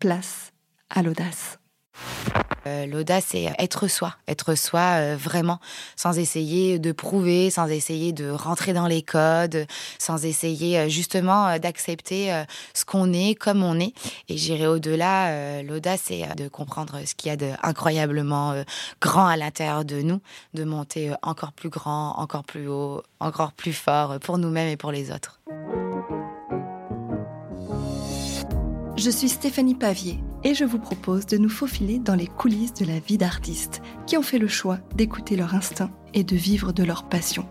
[0.00, 0.52] place
[0.88, 1.58] à l'audace.
[2.66, 5.60] Euh, l'audace, c'est être soi, être soi euh, vraiment,
[5.96, 9.66] sans essayer de prouver, sans essayer de rentrer dans les codes,
[9.98, 12.44] sans essayer euh, justement d'accepter
[12.74, 13.94] ce qu'on est comme on est.
[14.28, 18.62] Et j'irai au-delà, l'audace, c'est de comprendre ce qu'il y a d'incroyablement
[19.00, 20.20] grand à l'intérieur de nous,
[20.54, 24.92] de monter encore plus grand, encore plus haut, encore plus fort pour nous-mêmes et pour
[24.92, 25.40] les autres.
[29.02, 32.84] Je suis Stéphanie Pavier et je vous propose de nous faufiler dans les coulisses de
[32.84, 36.84] la vie d'artistes qui ont fait le choix d'écouter leur instinct et de vivre de
[36.84, 37.46] leur passion.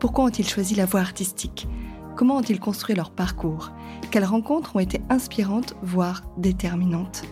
[0.00, 1.66] Pourquoi ont-ils choisi la voie artistique?
[2.14, 3.72] Comment ont-ils construit leur parcours?
[4.10, 7.22] Quelles rencontres ont été inspirantes, voire déterminantes?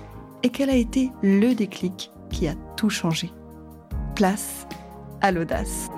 [0.43, 3.31] Et quel a été le déclic qui a tout changé?
[4.15, 4.67] Place
[5.21, 5.91] à l'audace.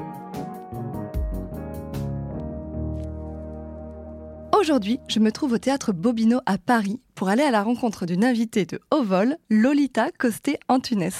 [4.62, 8.24] Aujourd'hui, je me trouve au théâtre Bobino à Paris pour aller à la rencontre d'une
[8.24, 11.10] invitée de haut vol, Lolita Costé-Antunes,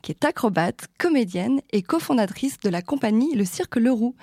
[0.00, 4.14] qui est acrobate, comédienne et cofondatrice de la compagnie Le Cirque Leroux.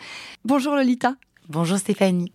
[0.45, 1.15] Bonjour Lolita.
[1.49, 2.31] Bonjour Stéphanie.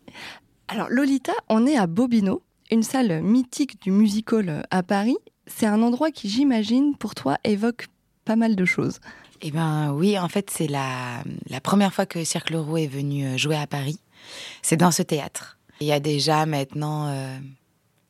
[0.69, 5.17] Alors Lolita, on est à Bobino, une salle mythique du musical à Paris.
[5.47, 7.87] C'est un endroit qui, j'imagine, pour toi, évoque
[8.27, 9.01] pas mal de choses.
[9.41, 13.25] Eh bien oui, en fait, c'est la, la première fois que Cirque Leroux est venu
[13.25, 14.01] euh, jouer à Paris.
[14.61, 15.57] C'est dans ce théâtre.
[15.81, 17.37] Il y a déjà maintenant euh,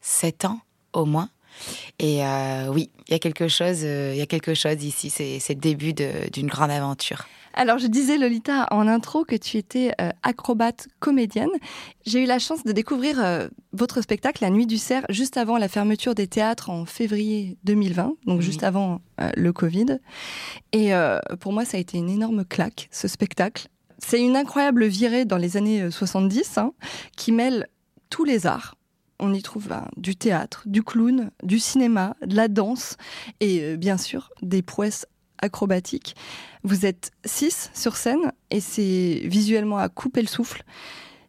[0.00, 0.60] sept ans
[0.92, 1.28] au moins.
[1.98, 5.10] Et euh, oui, il y a quelque chose, euh, il y a quelque chose ici.
[5.10, 7.26] C'est, le début d'une grande aventure.
[7.56, 9.92] Alors, je disais, Lolita, en intro, que tu étais
[10.24, 11.50] acrobate comédienne.
[12.04, 15.68] J'ai eu la chance de découvrir votre spectacle, La Nuit du Cerf, juste avant la
[15.68, 20.00] fermeture des théâtres en février 2020, donc juste avant le Covid.
[20.72, 20.90] Et
[21.38, 23.68] pour moi, ça a été une énorme claque, ce spectacle.
[24.06, 26.72] C'est une incroyable virée dans les années 70 euh, hein,
[27.16, 27.68] qui mêle
[28.10, 28.76] tous les arts.
[29.18, 32.98] On y trouve ben, du théâtre, du clown, du cinéma, de la danse
[33.40, 35.06] et euh, bien sûr des prouesses
[35.38, 36.16] acrobatiques.
[36.64, 40.64] Vous êtes six sur scène et c'est visuellement à couper le souffle.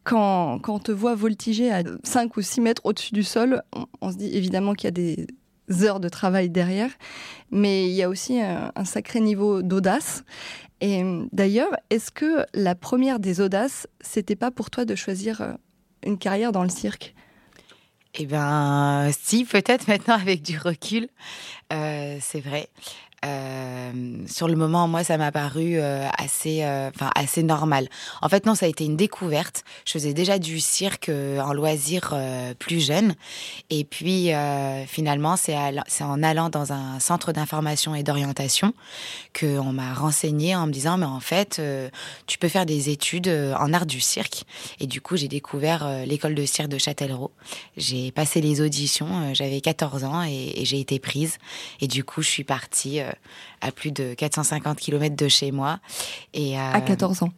[0.04, 3.62] Quand, on te voit voltiger à 5 ou 6 mètres au-dessus du sol,
[4.02, 5.26] on, se dit évidemment qu'il y a des
[5.82, 6.90] heures de travail derrière,
[7.50, 10.22] mais il y a aussi un sacré niveau d'audace.
[10.80, 15.40] Et euh, d'ailleurs, est-ce que la première des audaces, c'était pas pour toi de choisir
[15.40, 15.52] euh,
[16.04, 17.14] une carrière dans le cirque?
[18.18, 21.08] Eh bien, si, peut-être maintenant avec du recul,
[21.72, 22.68] euh, c'est vrai.
[23.24, 23.92] Euh,
[24.26, 27.88] sur le moment, moi, ça m'a paru euh, assez, euh, enfin assez normal.
[28.20, 29.64] En fait, non, ça a été une découverte.
[29.84, 32.14] Je faisais déjà du cirque en loisir
[32.58, 33.14] plus jeune,
[33.70, 34.30] et puis
[34.86, 35.54] finalement, c'est
[36.00, 38.74] en allant dans un centre d'information et d'orientation
[39.32, 41.60] que on m'a renseigné en me disant, mais en fait,
[42.26, 44.44] tu peux faire des études en art du cirque.
[44.80, 47.32] Et du coup, j'ai découvert l'école de cirque de Châtellerault.
[47.76, 49.34] J'ai passé les auditions.
[49.34, 51.38] J'avais 14 ans et, et j'ai été prise.
[51.80, 53.00] Et du coup, je suis partie
[53.60, 55.78] à plus de 450 km de chez moi.
[56.34, 57.32] Et, à 14 ans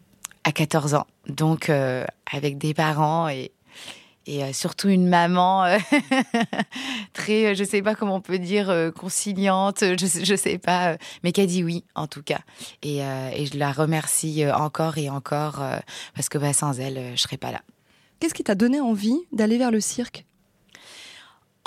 [0.44, 1.06] À 14 ans.
[1.28, 3.52] Donc, euh, avec des parents et,
[4.26, 5.78] et euh, surtout une maman euh,
[7.12, 11.40] très, je sais pas comment on peut dire, conciliante, je, je sais pas, mais qui
[11.40, 12.40] a dit oui en tout cas.
[12.82, 15.62] Et, et je la remercie encore et encore
[16.14, 17.60] parce que bah, sans elle, je serais pas là.
[18.20, 20.24] Qu'est-ce qui t'a donné envie d'aller vers le cirque?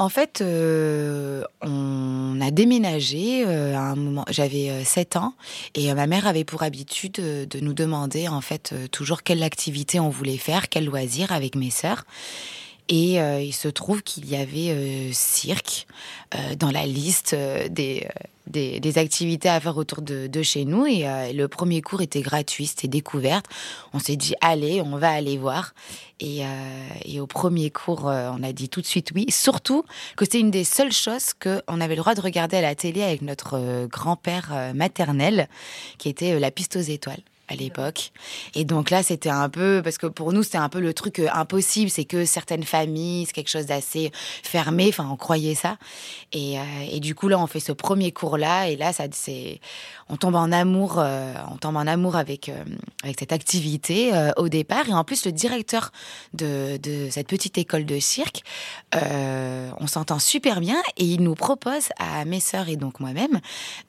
[0.01, 4.25] En fait, euh, on a déménagé euh, à un moment.
[4.31, 5.35] J'avais 7 euh, ans
[5.75, 10.09] et ma mère avait pour habitude de nous demander en fait toujours quelle activité on
[10.09, 12.05] voulait faire, quel loisir avec mes sœurs.
[12.93, 15.87] Et il se trouve qu'il y avait cirque
[16.59, 17.33] dans la liste
[17.69, 18.05] des
[18.51, 20.85] des, activités à faire autour de, chez nous.
[20.85, 23.45] Et euh, le premier cours était gratuit, c'était découverte.
[23.93, 25.73] On s'est dit, allez, on va aller voir.
[26.19, 29.25] Et, euh, au premier cours, euh, on a dit tout de suite oui.
[29.29, 29.83] Surtout
[30.15, 33.03] que c'était une des seules choses qu'on avait le droit de regarder à la télé
[33.03, 35.47] avec notre grand-père maternel,
[35.97, 38.11] qui était la piste aux étoiles à l'époque.
[38.55, 41.19] Et donc là, c'était un peu, parce que pour nous, c'était un peu le truc
[41.19, 44.11] euh, impossible, c'est que certaines familles, c'est quelque chose d'assez
[44.43, 45.77] fermé, enfin, on croyait ça.
[46.31, 49.59] Et, euh, et, du coup, là, on fait ce premier cours-là, et là, ça, c'est,
[50.09, 52.49] on tombe en amour, euh, on tombe en amour avec,
[53.03, 54.87] avec cette activité au départ.
[54.87, 55.91] Et en plus, le directeur
[56.33, 58.43] de, de cette petite école de cirque,
[58.93, 63.39] on s'entend super bien, et il nous propose à mes sœurs et donc moi-même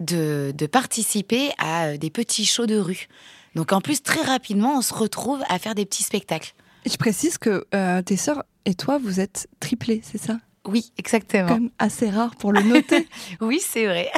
[0.01, 3.09] de, de participer à des petits shows de rue.
[3.55, 6.55] Donc en plus, très rapidement, on se retrouve à faire des petits spectacles.
[6.87, 10.39] Je précise que euh, tes sœurs et toi, vous êtes triplés, c'est ça?
[10.65, 11.49] Oui, exactement.
[11.49, 13.09] Comme assez rare pour le noter.
[13.41, 14.11] oui, c'est vrai.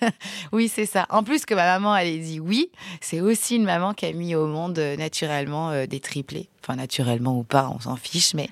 [0.52, 1.06] oui, c'est ça.
[1.10, 2.70] En plus que ma maman, elle ait dit oui,
[3.02, 6.48] c'est aussi une maman qui a mis au monde euh, naturellement euh, des triplés.
[6.62, 8.48] Enfin, naturellement ou pas, on s'en fiche, mais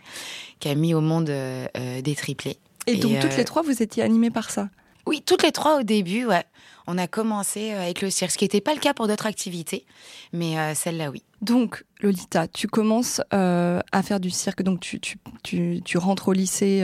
[0.61, 2.59] qui a mis au monde des triplés.
[2.87, 4.69] Et, donc toutes les trois, vous étiez animées par ça?
[5.09, 6.45] Oui, toutes les trois au début, ouais
[6.89, 9.27] on a commencé euh, avec le cirque, ce qui n'était pas le cas pour d'autres
[9.27, 9.85] activités,
[10.33, 11.23] mais euh, celle-là, oui.
[11.43, 14.99] Donc, Lolita, tu commences euh, à faire du cirque, donc tu,
[15.45, 16.83] tu, rentres au lycée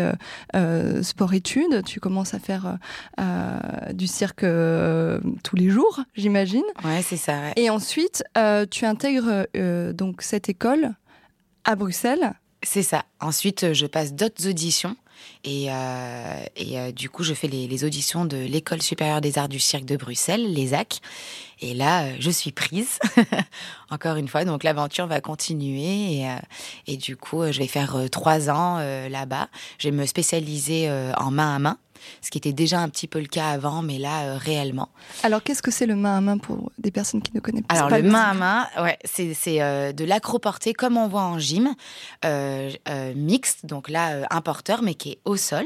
[1.03, 2.79] sport-études, tu commences à faire
[3.93, 4.45] du cirque
[5.43, 6.63] tous les jours, j'imagine.
[6.85, 7.51] Ouais, c'est ça.
[7.57, 8.23] Et ensuite,
[8.71, 9.49] tu intègres
[9.93, 10.95] donc cette école
[11.65, 12.35] à Bruxelles.
[12.63, 13.05] C'est ça.
[13.21, 14.97] Ensuite, je passe d'autres auditions
[15.45, 19.49] et, euh, et euh, du coup, je fais les, auditions de l'École supérieure des arts
[19.49, 21.01] du cirque de Bruxelles, l'ESAC.
[21.61, 22.99] Et là, euh, je suis prise,
[23.91, 24.45] encore une fois.
[24.45, 26.21] Donc l'aventure va continuer.
[26.21, 26.27] Et,
[26.87, 28.79] et, du coup, je vais faire trois ans
[29.09, 29.49] là-bas.
[29.79, 31.79] Je vais me spécialiser en main à main
[32.21, 34.89] ce qui était déjà un petit peu le cas avant, mais là, euh, réellement.
[35.23, 37.75] Alors, qu'est-ce que c'est le main à main pour des personnes qui ne connaissent pas
[37.75, 41.75] Alors, le main à main, ouais, c'est euh, de l'acroporté comme on voit en gym,
[42.25, 42.71] euh,
[43.15, 45.65] mixte, donc là, un porteur, mais qui est au sol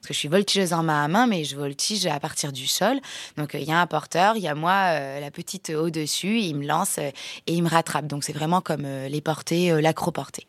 [0.00, 2.68] parce que je suis voltigeuse en main à main, mais je voltige à partir du
[2.68, 3.00] sol.
[3.36, 6.64] Donc il y a un porteur, il y a moi, la petite au-dessus, il me
[6.64, 7.12] lance et
[7.48, 8.06] il me rattrape.
[8.06, 10.46] Donc c'est vraiment comme les portées, l'acroporté.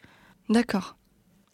[0.50, 0.98] D'accord.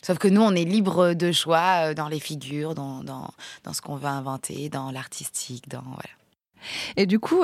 [0.05, 3.31] Sauf que nous, on est libre de choix euh, dans les figures, dans, dans,
[3.63, 6.13] dans ce qu'on veut inventer, dans l'artistique, dans voilà.
[6.95, 7.43] Et du coup,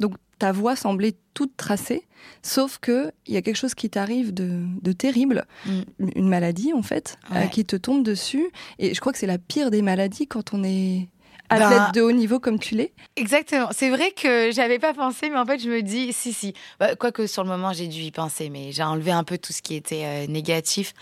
[0.00, 2.08] donc ta voix semblait toute tracée,
[2.42, 5.82] sauf que il y a quelque chose qui t'arrive de, de, terrible, mm.
[6.16, 8.50] une maladie en fait, euh, qui te tombe dessus.
[8.80, 11.08] Et je crois que c'est la pire des maladies quand on est
[11.50, 13.68] athlète ben, de haut niveau comme tu l'es Exactement.
[13.72, 16.54] C'est vrai que j'avais pas pensé, mais en fait, je me dis, si, si.
[16.78, 19.52] Bah, quoique sur le moment, j'ai dû y penser, mais j'ai enlevé un peu tout
[19.52, 20.94] ce qui était euh, négatif.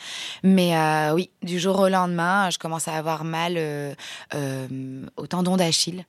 [0.42, 3.94] Mais euh, oui, du jour au lendemain, je commence à avoir mal euh,
[5.16, 6.04] au tendon d'Achille.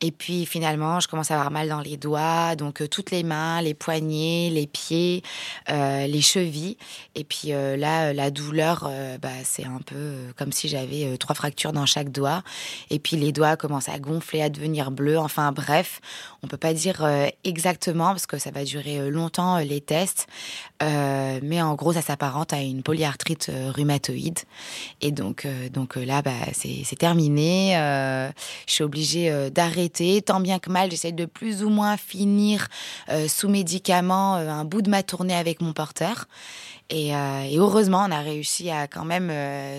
[0.00, 3.22] Et puis finalement, je commence à avoir mal dans les doigts, donc euh, toutes les
[3.22, 5.22] mains, les poignets, les pieds,
[5.70, 6.76] euh, les chevilles.
[7.14, 8.90] Et puis euh, là, la douleur,
[9.20, 12.42] bah, c'est un peu comme si j'avais trois fractures dans chaque doigt.
[12.90, 15.18] Et puis les doigts commencent à gonfler, à devenir bleus.
[15.18, 16.00] Enfin bref,
[16.42, 17.06] on peut pas dire
[17.44, 20.26] exactement parce que ça va durer longtemps les tests.
[20.80, 24.40] mais en gros, ça s'apparente à une polyarthrite rhumatoïde.
[25.00, 27.72] Et donc, donc là, bah, c'est terminé.
[28.66, 30.22] je suis obligée d'arrêter.
[30.22, 32.68] Tant bien que mal, j'essaie de plus ou moins finir
[33.08, 36.26] euh, sous médicaments euh, un bout de ma tournée avec mon porteur.
[36.94, 39.32] Et, euh, heureusement, on a réussi à quand même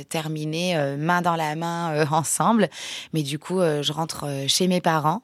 [0.06, 2.70] terminer main dans la main ensemble.
[3.14, 5.22] Mais du coup, je rentre chez mes parents.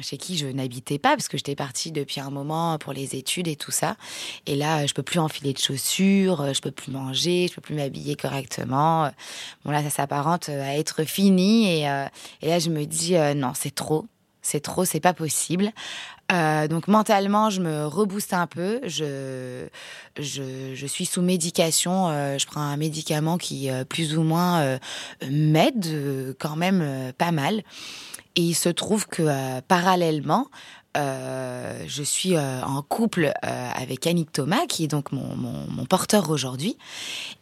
[0.00, 3.46] chez qui je n'habitais pas parce que j'étais partie depuis un moment pour les études
[3.46, 3.96] et tout ça.
[4.46, 7.76] Et là, je peux plus enfiler de chaussures, je peux plus manger, je peux plus
[7.76, 9.10] m'habiller correctement.
[9.64, 12.08] Bon là, ça s'apparente à être fini et,
[12.42, 14.06] et, là, je me dis non, c'est trop
[14.48, 15.72] c'est trop, c'est pas possible.
[16.32, 18.80] Euh, donc mentalement, je me rebooste un peu.
[18.86, 19.68] Je,
[20.86, 22.08] suis sous médication.
[22.08, 24.78] Euh, je prends un médicament qui euh, plus ou moins
[25.28, 27.62] m'aide quand même pas mal.
[28.36, 30.46] Et il se trouve que parallèlement,
[30.96, 35.28] euh, je suis euh, en couple euh, avec Annick Thomas, qui est donc mon,
[35.88, 36.76] porteur aujourd'hui.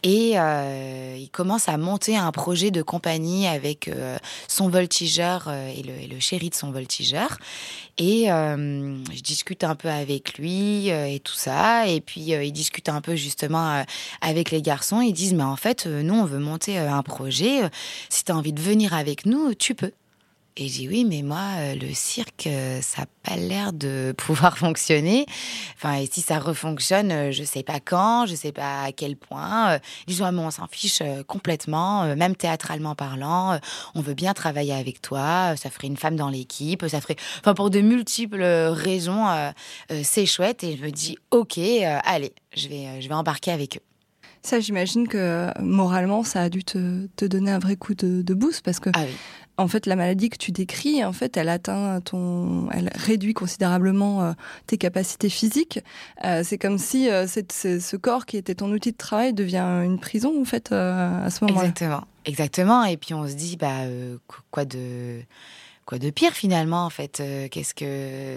[0.03, 3.91] Et il commence à monter un projet de compagnie avec
[4.47, 7.39] son voltigeur et le, et, le, chéri de son voltigeur.
[7.99, 11.89] Et je discute un peu avec lui et tout ça.
[11.89, 13.85] Et puis il discute un peu justement
[14.21, 15.01] avec les garçons.
[15.01, 17.63] Ils disent, mais en fait, nous, on veut monter un projet.
[18.09, 19.93] Si tu as envie de venir avec nous, tu peux.
[20.59, 24.15] Et j'ai dit oui, mais moi, euh, le cirque, euh, ça n'a pas l'air de
[24.17, 25.27] pouvoir fonctionner.
[25.77, 29.17] Enfin, et si ça refonctionne, euh, je sais pas quand, je sais pas à quel
[29.17, 29.79] point.
[30.09, 33.59] Ils ont on s'en fiche complètement, même théâtralement parlant.
[33.95, 35.55] On veut bien travailler avec toi.
[35.57, 36.85] Ça ferait une femme dans l'équipe.
[36.89, 39.27] Ça ferait, enfin, pour de multiples raisons,
[40.03, 40.63] c'est chouette.
[40.63, 41.59] Et je me dis, ok,
[42.05, 43.81] allez, je vais, je vais embarquer avec eux.
[44.43, 48.35] Ça, j'imagine que moralement, ça a dû te, te donner un vrai coup de, de
[48.35, 49.15] boost parce que ah oui
[49.59, 54.23] en fait, la maladie que tu décris, en fait, elle atteint ton, elle réduit considérablement
[54.23, 54.33] euh,
[54.67, 55.81] tes capacités physiques.
[56.25, 59.99] Euh, c'est comme si euh, ce corps qui était ton outil de travail devient une
[59.99, 61.69] prison, en fait, à ce moment-là.
[61.69, 62.85] Exactement, exactement.
[62.85, 63.85] Et puis on se dit, bah,
[64.51, 65.21] quoi de,
[65.87, 67.23] quoi de pire finalement, en fait.
[67.51, 68.37] Qu'est-ce que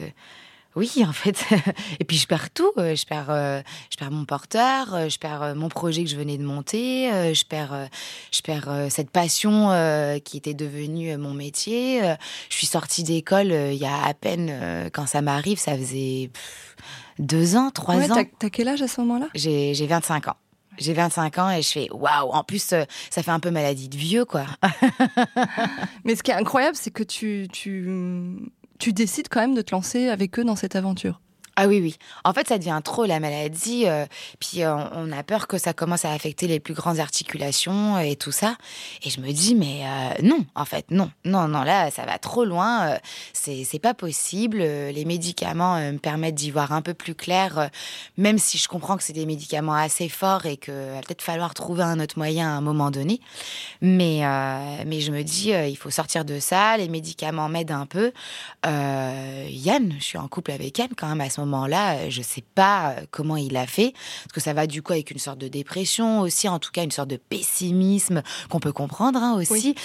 [0.80, 1.46] oui, en fait.
[2.00, 2.72] Et puis je perds tout.
[2.78, 6.16] Euh, je perds, euh, je perds mon porteur, euh, je perds mon projet que je
[6.16, 7.90] venais de monter, je perds,
[8.32, 9.70] je perds cette passion
[10.24, 12.02] qui était devenue mon métier.
[12.50, 16.32] Je suis sortie d'école il y a à peine, quand ça m'arrive, ça faisait
[17.18, 18.24] deux ans, trois ans.
[18.40, 19.28] T'as quel âge à ce moment-là?
[19.36, 20.36] J'ai 25 ans.
[20.78, 22.30] J'ai 25 ans et je fais waouh.
[22.30, 22.86] En plus, ça
[23.24, 24.46] fait un peu maladie de vieux, quoi.
[26.06, 29.76] Mais ce qui est incroyable, c'est que tu, tu tu décides quand même de te
[29.76, 31.22] lancer avec eux dans cette aventure.
[31.62, 31.98] Ah oui, oui.
[32.24, 33.84] En fait, ça devient trop la maladie.
[33.86, 34.06] Euh,
[34.40, 38.16] puis euh, on a peur que ça commence à affecter les plus grandes articulations et
[38.16, 38.56] tout ça.
[39.04, 41.12] Et je me dis, mais euh, non, en fait, non.
[41.26, 42.98] Non, non, là, ça va trop loin.
[43.34, 44.60] c'est, c'est pas possible.
[44.60, 47.70] Les médicaments me permettent d'y voir un peu plus clair,
[48.16, 51.54] même si je comprends que c'est des médicaments assez forts et qu'il va peut-être falloir
[51.54, 53.20] trouver un autre moyen à un moment donné.
[53.82, 54.22] Mais,
[54.86, 56.78] mais je me dis, il faut sortir de ça.
[56.78, 58.14] Les médicaments m'aident un peu.
[58.64, 62.20] Yann, je suis en couple avec Yann quand même à ce moment moment-là, euh, je
[62.20, 65.12] ne sais pas euh, comment il a fait, parce que ça va du coup avec
[65.12, 69.20] une sorte de dépression aussi, en tout cas une sorte de pessimisme qu'on peut comprendre
[69.22, 69.76] hein, aussi.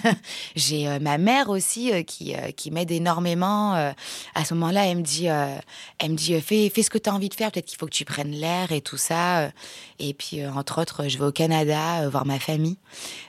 [0.56, 3.74] J'ai euh, ma mère aussi qui, qui m'aide énormément.
[3.74, 7.14] à ce moment-là, elle me dit, elle me dit fais, fais ce que tu as
[7.14, 9.50] envie de faire, peut-être qu'il faut que tu prennes l'air et tout ça.
[9.98, 12.78] Et puis, entre autres, je vais au Canada voir ma famille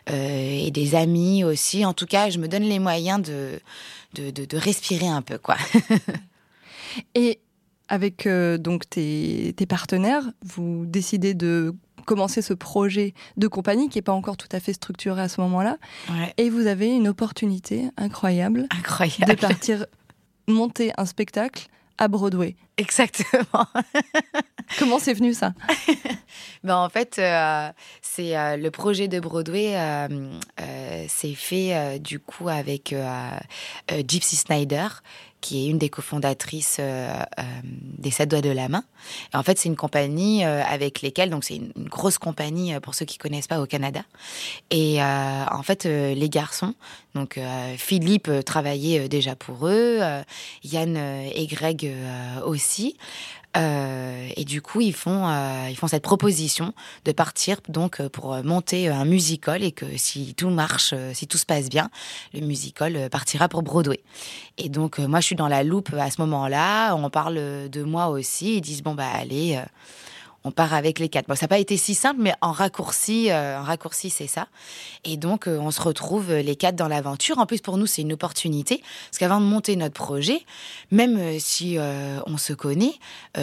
[0.08, 1.86] et des amis aussi.
[1.86, 3.60] En tout cas, je me donne les moyens de,
[4.14, 5.58] de, de, de respirer un peu, quoi.
[7.16, 7.40] et
[7.92, 14.02] avec euh, donc tes, partenaires, vous décidez de commencer ce projet de compagnie qui n'est
[14.02, 15.78] pas encore tout à fait structuré à ce moment-là.
[16.38, 19.36] Et vous avez une opportunité incroyable, incroyable.
[19.36, 19.86] de partir
[20.48, 21.68] monter un spectacle
[21.98, 22.56] à Broadway.
[22.82, 23.68] Exactement.
[24.80, 25.54] Comment c'est venu ça?
[26.64, 27.70] Ben, En fait, euh,
[28.02, 29.76] c'est euh, le projet de Broadway
[31.08, 32.96] s'est fait du coup avec
[34.08, 34.88] Gypsy Snyder,
[35.42, 38.84] qui est une des cofondatrices euh, euh, des Sept Doigts de la Main.
[39.34, 43.06] en fait, c'est une compagnie euh, avec lesquelles, donc c'est une, grosse compagnie pour ceux
[43.06, 44.04] qui connaissent pas au Canada.
[44.70, 46.76] Et en fait, les garçons,
[47.16, 47.40] donc
[47.78, 50.00] Philippe travaillait déjà pour eux,
[50.64, 50.96] Yann
[51.34, 51.92] et Greg
[52.46, 52.71] aussi.
[53.58, 56.74] Euh, et du coup, ils font, euh, ils font cette proposition
[57.06, 61.38] de partir donc euh, pour monter un musical et que si tout marche, si tout
[61.38, 61.90] se passe bien,
[62.34, 64.00] le musical partira pour Broadway.
[64.58, 66.96] Et donc, moi, je suis dans la loupe à ce moment-là.
[66.96, 68.58] On parle de moi aussi.
[68.58, 69.60] Ils disent bon bah allez
[70.44, 71.28] on part avec les quatre.
[71.28, 74.48] Bon, ça n'a pas été si simple, mais en raccourci, euh, en raccourci, c'est ça.
[75.04, 77.38] Et donc, euh, on se retrouve euh, les quatre dans l'aventure.
[77.38, 80.44] En plus, pour nous, c'est une opportunité, parce qu'avant de monter notre projet,
[80.90, 81.78] même si
[82.26, 82.94] on se connaît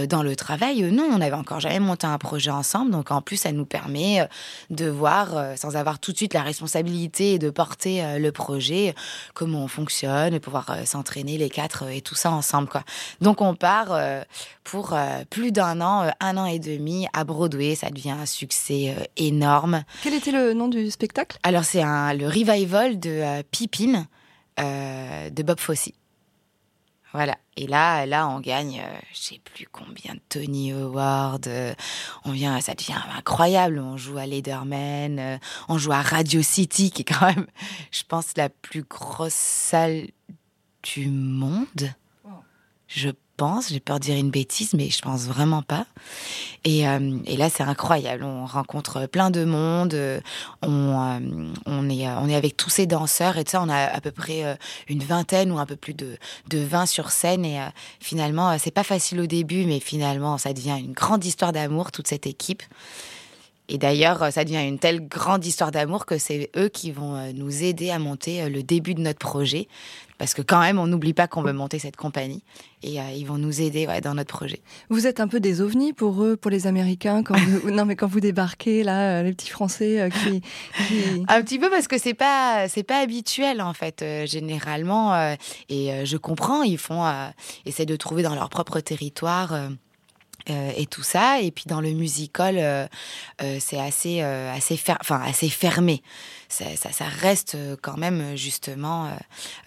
[0.09, 2.91] dans le travail, non, on n'avait encore jamais monté un projet ensemble.
[2.91, 4.27] Donc, en plus, ça nous permet
[4.71, 8.95] de voir, sans avoir tout de suite la responsabilité de porter le projet,
[9.35, 12.69] comment on fonctionne, pouvoir s'entraîner les quatre et tout ça ensemble.
[13.21, 13.99] Donc, on part
[14.71, 14.95] pour
[15.31, 17.75] plus d'un an, un an et demi à Broadway.
[17.75, 19.85] Ça devient un succès euh, énorme.
[20.03, 21.39] Quel était le nom du spectacle?
[21.43, 24.07] Alors, c'est le revival de euh, Pippin
[24.61, 25.91] euh, de Bob Fosse.
[27.13, 27.39] Voilà.
[27.57, 28.83] Et là, là, on gagne,
[29.13, 31.49] je sais plus combien de Tony Award.
[32.27, 33.79] on vient, ça devient incroyable.
[33.79, 37.47] On joue à Lederman, on joue à Radio City, qui est quand même,
[37.91, 40.09] je pense, la plus grosse salle
[40.83, 41.95] du monde.
[42.87, 43.71] Je pense.
[43.71, 45.87] J'ai peur de dire une bêtise, mais je pense vraiment pas.
[46.65, 48.25] Et, euh, là, c'est incroyable.
[48.25, 49.97] On rencontre plein de monde.
[50.63, 53.63] On, euh, on, est, avec tous ces danseurs et tout ça.
[53.63, 56.19] On a à peu près une vingtaine ou un peu plus de,
[56.49, 57.45] de 20 sur scène.
[57.45, 57.67] Et euh,
[58.01, 62.09] finalement, c'est pas facile au début, mais finalement, ça devient une grande histoire d'amour, toute
[62.09, 62.63] cette équipe.
[63.71, 67.63] Et d'ailleurs, ça devient une telle grande histoire d'amour que c'est eux qui vont nous
[67.63, 69.69] aider à monter le début de notre projet
[70.19, 72.43] parce que quand même, on n'oublie pas qu'on veut monter cette compagnie
[72.83, 74.61] et euh, ils vont nous aider dans notre projet.
[74.91, 77.97] Vous êtes un peu des ovnis pour eux, pour les Américains, quand vous, non mais
[77.97, 80.43] quand vous débarquez là, euh, les petits Français euh, qui,
[81.29, 85.35] un petit peu parce que c'est pas c'est pas habituel en fait généralement
[85.69, 87.05] et je comprends, ils font
[87.65, 89.55] essaient de trouver dans leur propre territoire.
[90.49, 92.89] Et tout ça et puis dans le musical
[93.59, 96.03] c'est assez assez enfin assez fermé
[96.49, 99.11] ça, reste euh, quand même euh, justement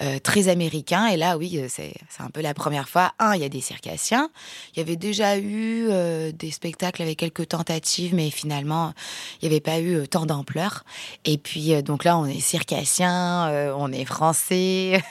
[0.01, 1.07] euh, très américain.
[1.07, 3.13] Et là, oui, c'est un peu la première fois.
[3.19, 4.29] Un, il y a des circassiens.
[4.73, 5.89] Il y avait déjà eu
[6.33, 8.93] des spectacles avec quelques tentatives, mais finalement,
[9.41, 10.83] il n'y avait pas eu tant d'ampleur.
[11.25, 15.01] Et puis, donc là, on est circassiens, on est français.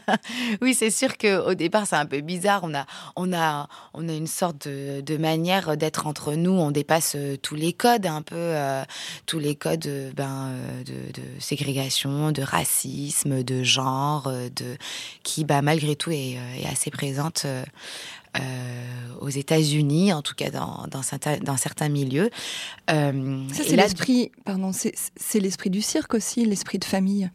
[0.62, 2.60] oui, c'est sûr qu'au départ, c'est un peu bizarre.
[2.62, 2.86] On a,
[3.16, 6.52] on a, on a une sorte de manière d'être entre nous.
[6.52, 8.54] On dépasse tous les codes, un peu
[9.26, 10.52] tous les codes ben,
[10.86, 14.76] de, de ségrégation, de racisme, de genre, euh, de
[15.22, 17.46] qui, bah, malgré tout, est, euh, assez présente.
[17.46, 17.64] Euh,
[19.20, 22.30] aux États-Unis, en tout cas dans, dans, certains, dans certains milieux.
[22.86, 23.12] Ça,
[23.52, 27.28] c'est l'esprit, pardon, c'est l'esprit du cirque aussi, l'esprit de famille.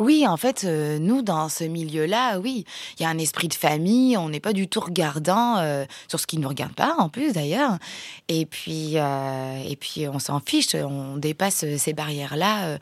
[0.00, 2.64] Oui, en fait, euh, nous, dans ce milieu-là, oui,
[2.98, 6.20] il y a un esprit de famille, on n'est pas du tout regardant euh, sur
[6.20, 7.78] ce qui ne nous regarde pas, en plus, d'ailleurs.
[8.28, 12.78] Et puis, euh, et puis on s'en fiche, on dépasse ces barrières-là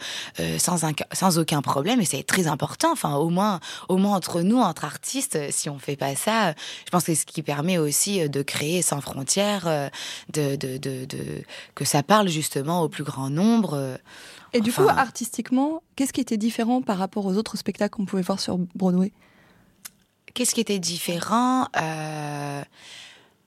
[0.59, 0.79] sans,
[1.13, 2.93] sans aucun problème, et c'est très important.
[2.93, 6.53] Enfin, au moins, au moins entre nous, entre artistes, si on fait pas ça,
[6.85, 9.91] je pense que c'est ce qui permet aussi de créer sans frontières,
[10.35, 11.19] de, de, de, de,
[11.75, 13.99] que ça parle justement au plus grand nombre.
[14.53, 18.23] Et du coup, artistiquement, qu'est-ce qui était différent par rapport aux autres spectacles qu'on pouvait
[18.23, 19.13] voir sur Broadway?
[20.35, 22.63] Qu'est-ce qui était différent euh,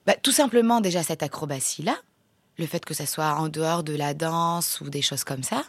[0.08, 1.96] bah, Tout simplement déjà cette acrobatie-là.
[2.58, 5.64] Le fait que ça soit en dehors de la danse ou des choses comme ça.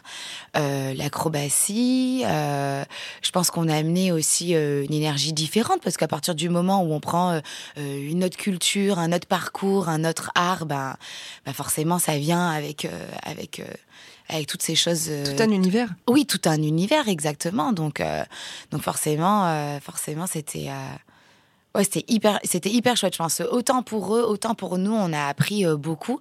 [0.57, 2.83] Euh, l'acrobatie, euh,
[3.21, 6.91] je pense qu'on a amené aussi une énergie différente parce qu'à partir du moment où
[6.91, 7.39] on prend
[7.77, 10.97] une autre culture, un autre parcours, un autre art, ben,
[11.45, 12.85] ben forcément ça vient avec,
[13.23, 13.61] avec
[14.31, 15.07] avec toutes ces choses.
[15.09, 15.89] Euh, tout un univers.
[16.07, 17.73] Oui, tout un univers, exactement.
[17.73, 18.23] Donc, euh,
[18.71, 20.69] donc forcément, euh, forcément, c'était
[21.73, 23.39] Ouais, c'était hyper, c'était hyper chouette, je pense.
[23.39, 26.19] Autant pour eux, autant pour nous, on a appris euh, beaucoup.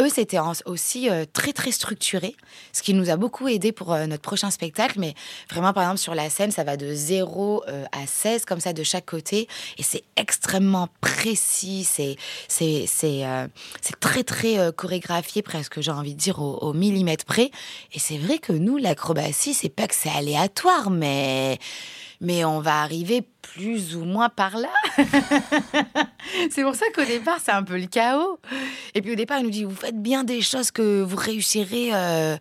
[0.00, 2.34] Eux, c'était aussi euh, très, très structuré,
[2.72, 4.98] ce qui nous a beaucoup aidé pour euh, notre prochain spectacle.
[4.98, 5.12] Mais
[5.50, 7.62] vraiment, par exemple, sur la scène, ça va de 0
[7.92, 9.48] à 16, comme ça, de chaque côté.
[9.76, 11.84] Et c'est extrêmement précis.
[11.84, 12.16] C'est,
[12.48, 13.22] c'est, c'est,
[13.82, 17.50] c'est très, très chorégraphié, presque, j'ai envie de dire, au, au millimètre près.
[17.92, 21.58] Et c'est vrai que nous, l'acrobatie, c'est pas que c'est aléatoire, mais
[22.20, 24.68] mais on va arriver plus ou moins par là.
[26.50, 28.38] c'est pour ça qu'au départ, c'est un peu le chaos.
[28.94, 31.90] Et puis au départ, il nous dit, vous faites bien des choses que vous réussirez
[31.90, 32.38] 100%, euh,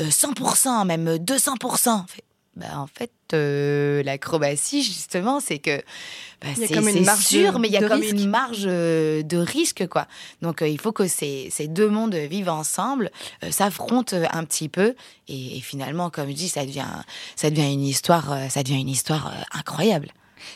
[0.00, 2.04] euh, même 200%.
[2.58, 5.76] Bah, en fait, euh, l'acrobatie, justement, c'est que
[6.42, 6.66] bah, c'est
[7.16, 10.08] sûr, mais il y a comme une marge euh, de risque, quoi.
[10.42, 13.12] Donc, euh, il faut que ces, ces, deux mondes vivent ensemble,
[13.48, 14.96] s'affrontent un petit peu,
[15.28, 16.88] et, finalement, comme je dis, ça devient,
[17.36, 20.08] ça devient une histoire, ça devient une histoire incroyable.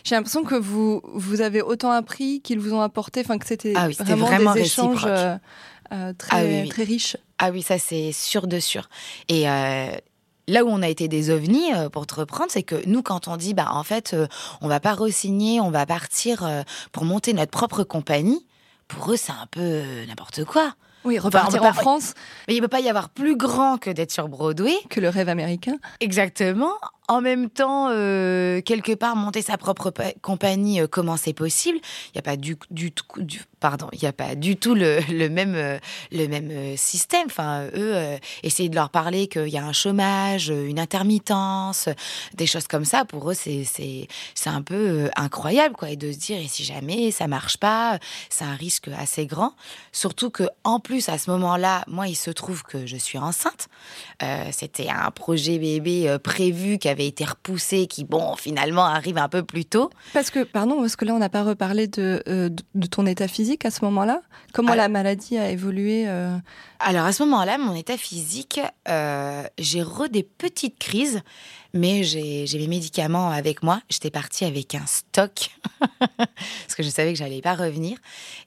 [0.02, 3.75] J'ai l'impression que vous, vous avez autant appris qu'ils vous ont apporté, enfin que c'était
[3.76, 5.38] ah vraiment, des échanges très,
[5.90, 7.16] ah très riches.
[7.38, 8.88] Ah oui, ça c'est sûr de sûr.
[9.28, 9.47] Et
[10.49, 13.28] là où on a été des ovnis, euh, pour te reprendre, c'est que nous, quand
[13.28, 14.26] on dit, bah, en fait, euh,
[14.61, 18.46] on va pas re-signer, on va partir euh, pour monter notre propre compagnie,
[18.88, 20.75] pour eux, c'est un peu n'importe quoi.
[21.04, 22.14] Oui, repartir en France.
[22.46, 24.75] Mais il ne peut pas y avoir plus grand que d'être sur Broadway.
[24.88, 25.76] Que le rêve américain.
[26.00, 26.75] Exactement
[27.09, 29.92] en même temps, euh, quelque part, monter sa propre
[30.23, 31.78] compagnie, euh, comment c'est possible
[32.09, 32.92] Il n'y a pas du, du,
[33.59, 35.79] pardon, il a pas du tout le, même euh,
[36.12, 37.26] le même système.
[37.26, 37.96] Enfin, eux,
[38.44, 41.88] essayer de leur parler qu'il y a un chômage, une intermittence,
[42.35, 43.05] des choses comme ça.
[43.05, 44.07] Pour eux, c'est
[44.46, 47.98] un peu incroyable, quoi, et de se dire et si jamais ça marche pas,
[48.31, 49.55] c'est un risque assez grand.
[49.90, 53.68] Surtout que en plus à ce moment-là, moi, il se trouve que je suis enceinte.
[54.53, 59.42] C'était un projet bébé prévu qui avait été repoussé, qui, bon, finalement arrive un peu
[59.42, 59.90] plus tôt.
[60.12, 63.28] Parce que, pardon, parce que là, on n'a pas reparlé de, euh, de, ton état
[63.28, 64.22] physique à ce moment-là?
[64.52, 64.76] Comment ah.
[64.76, 66.37] la maladie a évolué euh?
[66.78, 71.22] Alors, à ce moment-là, mon état physique, euh, j'ai re des petites crises,
[71.74, 73.81] mais j'ai mes médicaments avec moi.
[73.88, 75.50] J'étais partie avec un stock,
[76.18, 77.98] parce que je savais que j'allais pas revenir.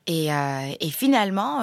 [0.06, 1.62] Et, et finalement,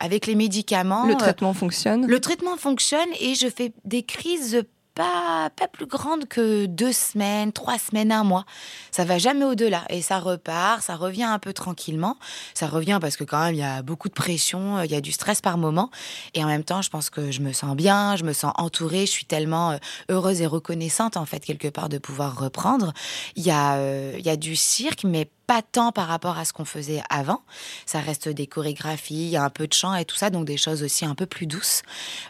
[0.00, 1.06] avec les médicaments...
[1.06, 2.06] Le traitement fonctionne?
[2.06, 7.52] Le traitement fonctionne et je fais des crises pas, pas plus grande que deux semaines,
[7.52, 8.44] trois semaines, un mois.
[8.90, 9.84] Ça va jamais au-delà.
[9.88, 12.16] Et ça repart, ça revient un peu tranquillement.
[12.54, 15.00] Ça revient parce que quand même, il y a beaucoup de pression, il y a
[15.00, 15.90] du stress par moment.
[16.34, 19.06] Et en même temps, je pense que je me sens bien, je me sens entourée,
[19.06, 19.76] je suis tellement euh,
[20.08, 22.92] heureuse et reconnaissante, en fait, quelque part, de pouvoir reprendre.
[23.36, 26.44] Il y a, euh, il y a du cirque, mais pas tant par rapport à
[26.44, 27.42] ce qu'on faisait avant.
[27.86, 30.44] Ça reste des chorégraphies, il y a un peu de chant et tout ça, donc
[30.44, 31.82] des choses aussi un peu plus douces.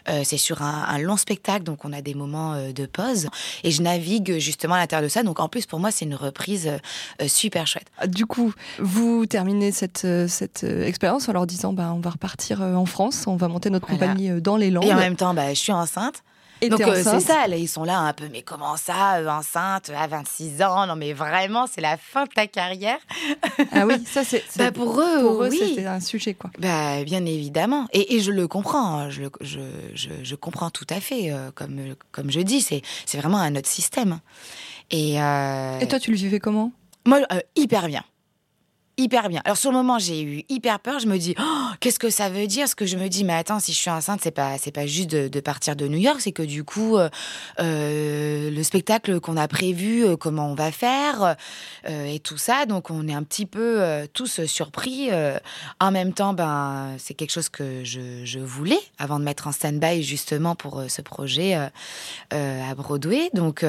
[0.09, 3.27] Euh, c'est sur un, long spectacle, donc on a des moments euh, de pause.
[3.63, 5.23] Et je navigue justement à l'intérieur de ça.
[5.23, 6.67] Donc en plus, pour moi, c'est une reprise
[7.21, 7.87] euh, super chouette.
[8.07, 12.85] Du coup, vous terminez cette, cette expérience en leur disant bah, on va repartir en
[12.85, 14.85] France, on va monter notre compagnie dans les Landes.
[14.85, 16.23] Et en même temps, bah, je suis enceinte.
[16.69, 19.91] Donc euh, c'est ça, là, ils sont là un peu, mais comment ça, euh, enceinte
[19.95, 20.87] à 26 ans?
[20.87, 22.97] Non, mais vraiment, c'est la fin de ta carrière.
[23.71, 24.43] ah oui, ça c'est.
[24.57, 25.59] Bah, pour eux, pour eux oui.
[25.59, 26.49] c'était un sujet, quoi.
[26.59, 27.87] Bah, bien évidemment.
[27.93, 29.09] Et, et je le comprends, hein.
[29.09, 29.59] je, je,
[29.93, 31.31] je, je, comprends tout à fait.
[31.31, 32.81] Euh, comme, comme je dis, c'est
[33.17, 34.19] vraiment un autre système.
[34.91, 36.71] Et, et toi, tu le vivais comment?
[37.05, 37.21] Moi,
[37.55, 38.03] hyper bien
[38.97, 39.41] hyper bien.
[39.45, 40.99] Alors sur le moment, j'ai eu hyper peur.
[40.99, 43.33] Je me dis, oh, qu'est-ce que ça veut dire Ce que je me dis, mais
[43.33, 46.21] attends, si je suis enceinte, c'est pas, c'est pas juste de, partir de New York,
[46.21, 47.09] c'est que du coup, euh,
[47.59, 51.35] euh, le spectacle qu'on a prévu, euh, comment on va faire
[51.87, 52.65] et tout ça.
[52.65, 53.81] Donc on est un petit peu
[54.13, 55.09] tous surpris.
[55.79, 59.51] en même temps, ben c'est quelque chose que je, je, voulais avant de mettre en
[59.51, 61.55] stand-by justement pour ce projet
[62.31, 63.29] à Broadway.
[63.33, 63.65] Donc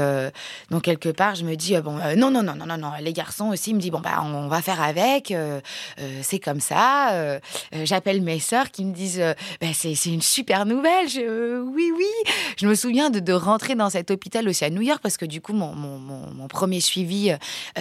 [0.71, 2.93] donc quelque part, je me dis bon, non non non non non non.
[3.01, 5.13] Les garçons aussi me disent bon bah on va faire avec.
[5.31, 5.61] Euh,
[6.00, 7.12] euh, c'est comme ça.
[7.12, 7.38] Euh,
[7.85, 9.22] j'appelle mes sœurs qui me disent
[9.61, 11.07] bah, c'est une super nouvelle.
[11.16, 12.33] oui, oui.
[12.57, 15.40] Je me souviens de, rentrer dans cet hôpital aussi à New York parce que du
[15.40, 17.33] coup, mon, mon, premier suivi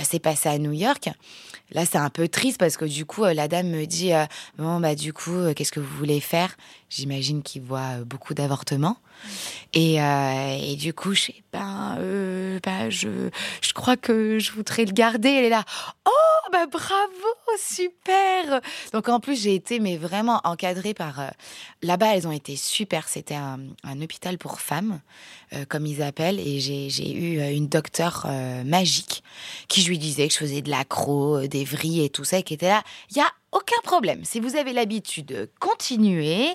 [0.01, 1.09] s'est passé à New York.
[1.73, 4.11] Là, c'est un peu triste parce que du coup, la dame me dit
[4.57, 6.55] Bon, bah, du coup, qu'est-ce que vous voulez faire?
[6.89, 8.97] J'imagine qu'il voit beaucoup d'avortements.
[9.73, 11.97] Et, et, du coup, je sais pas,
[12.63, 13.29] bah, je,
[13.61, 15.29] je crois que je voudrais le garder.
[15.29, 15.63] Elle est là.
[16.05, 18.61] Oh, bah bravo, super.
[18.91, 21.27] Donc en plus j'ai été mais vraiment encadrée par euh,
[21.81, 23.07] là-bas elles ont été super.
[23.07, 23.59] C'était un,
[24.01, 24.99] hôpital pour femmes
[25.53, 28.27] euh, comme ils appellent et j'ai eu euh, une docteure
[28.65, 29.23] magique
[29.67, 32.53] qui je lui disais que je faisais de l'accro, des vrilles et tout ça qui
[32.53, 32.83] était là.
[33.11, 34.21] Il y a aucun problème.
[34.23, 36.49] Si vous avez l'habitude, continuez.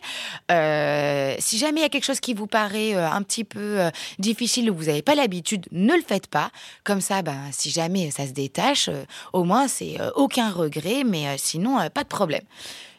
[0.51, 3.81] Euh, si jamais il y a quelque chose qui vous paraît euh, un petit peu
[3.81, 6.51] euh, difficile ou vous n'avez pas l'habitude, ne le faites pas.
[6.85, 8.91] Comme ça, ben, si jamais ça se détache,
[9.33, 12.43] au moins c'est aucun regret, mais sinon, pas de problème.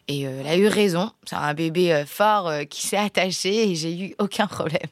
[0.10, 1.12] Et elle a eu raison.
[1.26, 4.90] C'est un bébé fort qui s'est attaché et j'ai eu aucun problème.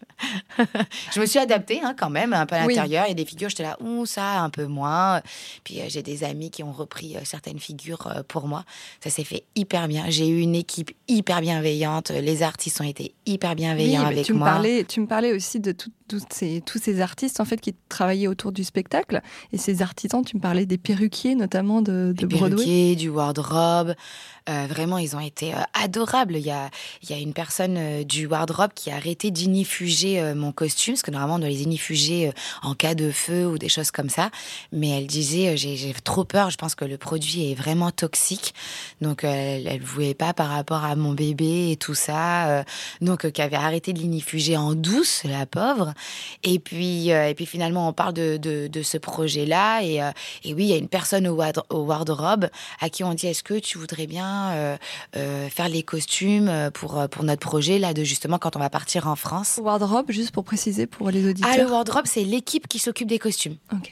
[1.14, 3.06] je me suis adaptée hein, quand même un peu à l'intérieur.
[3.06, 5.22] Il y a des figures, j'étais là, ouh, ça, un peu moins.
[5.64, 8.64] Puis euh, j'ai des amis qui ont repris euh, certaines figures euh, pour moi.
[9.04, 10.06] Ça s'est fait hyper bien.
[10.10, 12.10] J'ai eu une équipe hyper bienveillante.
[12.10, 14.48] Les artistes ont été hyper bienveillants avec tu moi.
[14.48, 15.76] Me parlais, tu me parlais aussi de
[16.30, 19.22] ces, tous ces artistes en fait qui travaillaient autour du spectacle.
[19.52, 23.94] Et ces artisans, tu me parlais des perruquiers notamment de, de des Perruquiers, du wardrobe.
[24.48, 26.38] Vraiment, ils ont été adorables.
[26.38, 26.70] Il y, a,
[27.10, 31.12] y a une personne du wardrobe qui a arrêté d'inifuger euh, mon costume, parce que
[31.12, 32.32] normalement on doit les inifuger euh,
[32.64, 34.30] en cas de feu ou des choses comme ça.
[34.72, 38.54] Mais elle disait, euh, j'ai trop peur, je pense que le produit est vraiment toxique.
[39.02, 42.64] Donc elle ne voulait pas par rapport à mon bébé et tout ça.
[43.02, 45.94] donc qui avait arrêté de l'inifuger en douce, la pauvre.
[46.44, 49.84] Et puis, et puis finalement on parle de, de, ce projet-là.
[49.84, 49.96] Et,
[50.44, 51.36] et, oui, il y a une personne au
[51.84, 54.37] wardrobe à qui on dit, est-ce que tu voudrais bien
[55.14, 59.16] faire les costumes pour, pour notre projet là de justement quand on va partir en
[59.16, 59.60] France
[60.10, 63.58] juste pour préciser pour les auditeurs Ah, le wardrobe, c'est l'équipe qui s'occupe des costumes.
[63.74, 63.92] Ok.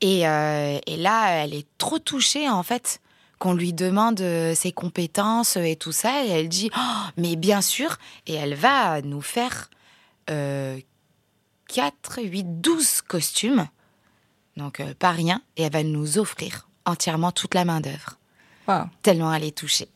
[0.00, 3.00] Et, euh, et, là, elle est trop touchée, en fait,
[3.38, 6.24] qu'on lui demande euh, ses compétences et tout ça.
[6.24, 7.96] Et elle dit, oh, mais bien sûr.
[8.26, 9.70] Et elle va nous faire
[10.30, 10.78] euh,
[11.68, 13.68] 4, 8, 12 costumes.
[14.56, 15.42] Donc, euh, pas rien.
[15.56, 18.17] Et elle va nous offrir entièrement toute la main-d'œuvre.
[19.02, 19.88] Tellement elle est touchée.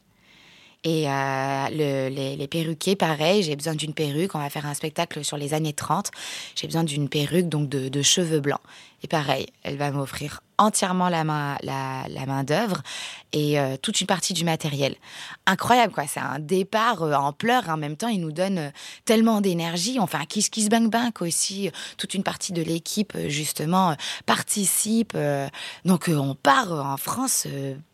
[0.84, 4.34] Et euh, le, les, les, perruquiers, pareil, j'ai besoin d'une perruque.
[4.34, 6.10] On va faire un spectacle sur les années 30.
[6.56, 8.60] J'ai besoin d'une perruque, donc de, de, cheveux blancs.
[9.04, 12.82] Et pareil, elle va m'offrir entièrement la main, la, la main d'œuvre
[13.32, 14.94] et euh, toute une partie du matériel.
[15.46, 16.06] Incroyable, quoi.
[16.06, 17.68] C'est un départ euh, en pleurs.
[17.68, 18.70] En même temps, il nous donne euh,
[19.04, 19.98] tellement d'énergie.
[19.98, 21.70] On fait un kiss kiss bang bang aussi.
[21.96, 23.96] Toute une partie de l'équipe, justement,
[24.26, 25.16] participe.
[25.84, 27.46] donc, on part en France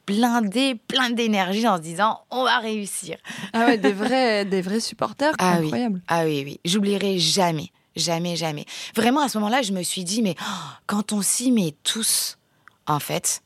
[0.07, 3.17] blindé, plein d'énergie en se disant on va réussir.
[3.53, 5.97] Ah ouais, des vrais, des vrais supporters, ah incroyable.
[5.97, 6.03] Oui.
[6.09, 8.65] Ah oui, oui, j'oublierai jamais Jamais, jamais.
[8.95, 12.39] Vraiment, à ce moment-là, je me suis dit, mais oh, quand on s'y met tous,
[12.88, 13.42] en fait,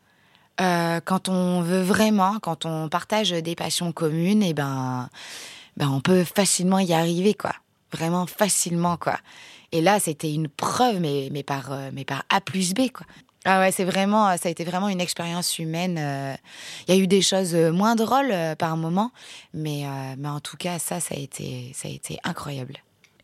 [0.61, 5.09] euh, quand on veut vraiment, quand on partage des passions communes, et eh ben,
[5.77, 7.53] ben, on peut facilement y arriver, quoi.
[7.93, 9.19] Vraiment facilement, quoi.
[9.73, 13.07] Et là, c'était une preuve, mais, mais, par, euh, mais par A plus B, quoi.
[13.45, 15.99] Ah ouais, c'est vraiment, ça a été vraiment une expérience humaine.
[15.99, 16.35] Euh.
[16.87, 19.11] Il y a eu des choses moins drôles par moment,
[19.53, 19.85] mais,
[20.17, 22.77] mais en tout cas, ça, ça a été, ça a été incroyable.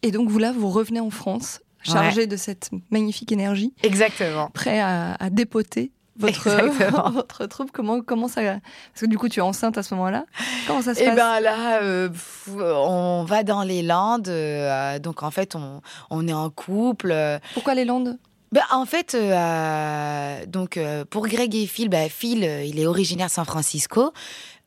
[0.02, 3.72] Et donc vous là, vous revenez en France, chargé de cette magnifique énergie.
[3.82, 4.50] Exactement.
[4.50, 6.48] Prêt à, dépoter votre,
[7.12, 10.24] votre troupe comment, comment ça Parce que du coup, tu es enceinte à ce moment-là.
[10.66, 11.12] Comment ça se eh passe?
[11.12, 12.08] Eh bien là, euh,
[12.48, 14.28] on va dans les Landes.
[14.28, 17.14] Euh, donc en fait, on, on, est en couple.
[17.54, 18.18] Pourquoi les Landes?
[18.50, 20.78] Bah, en fait, euh, donc
[21.10, 24.12] pour Greg et Phil, bah, Phil, il est originaire de San Francisco.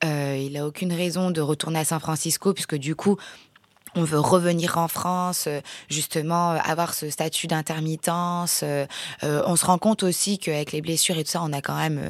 [0.03, 3.17] il a aucune raison de retourner à San Francisco puisque du coup,
[3.95, 8.61] on veut revenir en France, euh, justement, euh, avoir ce statut d'intermittence.
[8.63, 8.85] Euh,
[9.21, 12.01] on se rend compte aussi qu'avec les blessures et tout ça, on a quand même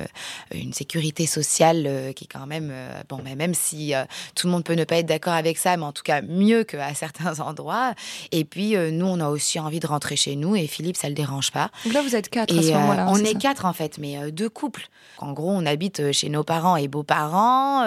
[0.53, 2.73] une sécurité sociale qui est quand même,
[3.09, 3.93] bon, mais même si
[4.35, 6.63] tout le monde peut ne pas être d'accord avec ça, mais en tout cas mieux
[6.63, 7.93] qu'à certains endroits.
[8.31, 11.15] Et puis, nous, on a aussi envie de rentrer chez nous et Philippe, ça le
[11.15, 11.69] dérange pas.
[11.85, 13.07] Donc là, vous êtes quatre à ce moment-là.
[13.09, 14.87] on est, quatre, en fait, mais deux couples.
[15.17, 17.85] En gros, on habite chez nos parents et beaux-parents.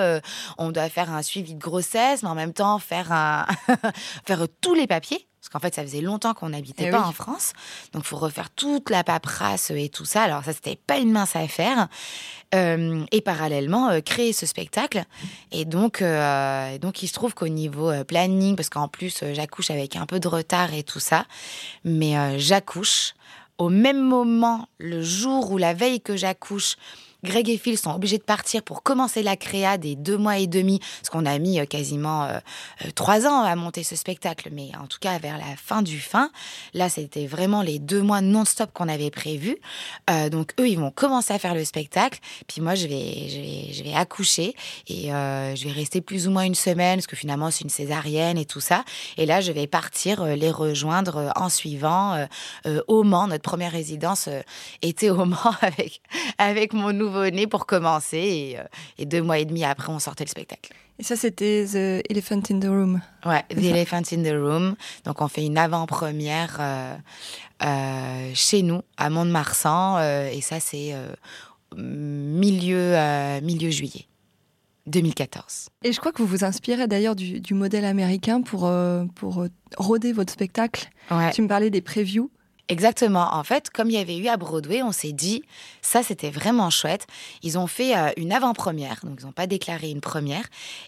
[0.59, 3.47] on doit faire un suivi de grossesse, mais en même temps faire un
[4.27, 5.27] faire tous les papiers.
[5.41, 7.53] Parce qu'en fait, ça faisait longtemps qu'on n'habitait eh pas en France.
[7.93, 10.23] Donc, il faut refaire toute la paperasse et tout ça.
[10.23, 11.89] Alors, ça, c'était pas une mince affaire.
[12.55, 15.05] Euh, et parallèlement, euh, créer ce spectacle.
[15.53, 19.97] Et donc, euh, donc il se trouve qu'au niveau planning, parce qu'en plus, j'accouche avec
[19.97, 21.27] un peu de retard et tout ça,
[21.85, 23.15] mais j'accouche
[23.59, 26.77] au même moment, le jour ou la veille que j'accouche,
[27.25, 30.47] Greg et Phil sont obligés de partir pour commencer la créa des deux mois et
[30.47, 32.39] demi, parce qu'on a mis euh, quasiment euh,
[32.85, 35.99] euh, trois ans à monter ce spectacle, mais en tout cas vers la fin du
[35.99, 36.31] fin.
[36.75, 39.57] Là, c'était vraiment les deux mois non-stop qu'on avait prévus.
[40.31, 43.95] donc eux, ils vont commencer à faire le spectacle, puis moi, je vais, je vais,
[43.95, 44.55] accoucher
[44.89, 48.37] et je vais rester plus ou moins une semaine, parce que finalement, c'est une césarienne
[48.37, 48.85] et tout ça.
[49.17, 52.27] Et là, je vais partir les rejoindre en suivant
[52.89, 53.29] au Mans.
[53.29, 54.29] Notre première résidence
[54.83, 56.03] était au Mans avec
[56.39, 57.14] avec mon nouveau
[57.49, 58.57] pour commencer.
[58.59, 58.65] Euh,
[58.99, 60.73] et, deux mois et demi après, on sortait le spectacle.
[60.99, 63.01] Et ça, c'était The Elephant in the Room.
[63.27, 64.77] Ouais, The Elephant in the Room.
[65.05, 66.97] Donc, on fait une avant-première euh,
[67.65, 70.01] euh, chez nous, à Mont-de-Marsan.
[70.31, 70.95] et ça, c'est
[71.77, 72.97] milieu,
[73.43, 74.07] milieu juillet.
[74.87, 75.71] 2014.
[75.83, 78.71] Et je crois que vous vous inspirez d'ailleurs du, modèle américain pour,
[79.15, 79.47] pour
[79.79, 80.91] roder votre spectacle.
[81.11, 81.31] Ouais.
[81.33, 82.31] Tu me parlais des previews.
[82.69, 83.35] Exactement.
[83.35, 85.43] En fait, comme il y avait eu à Broadway, on s'est dit,
[85.83, 87.07] ça c'était vraiment chouette.
[87.43, 90.45] Ils ont fait euh, une avant-première, donc ils n'ont pas déclaré une première.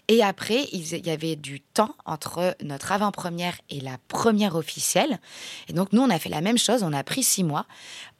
[0.07, 5.19] Et après, il y avait du temps entre notre avant-première et la première officielle.
[5.67, 6.81] Et donc nous, on a fait la même chose.
[6.81, 7.67] On a pris six mois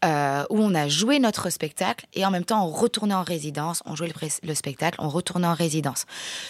[0.06, 3.82] euh, où on a joué notre spectacle et en même temps on retournait en résidence,
[3.88, 4.12] on jouait
[4.44, 6.06] le, spectacle, on retournait en résidence.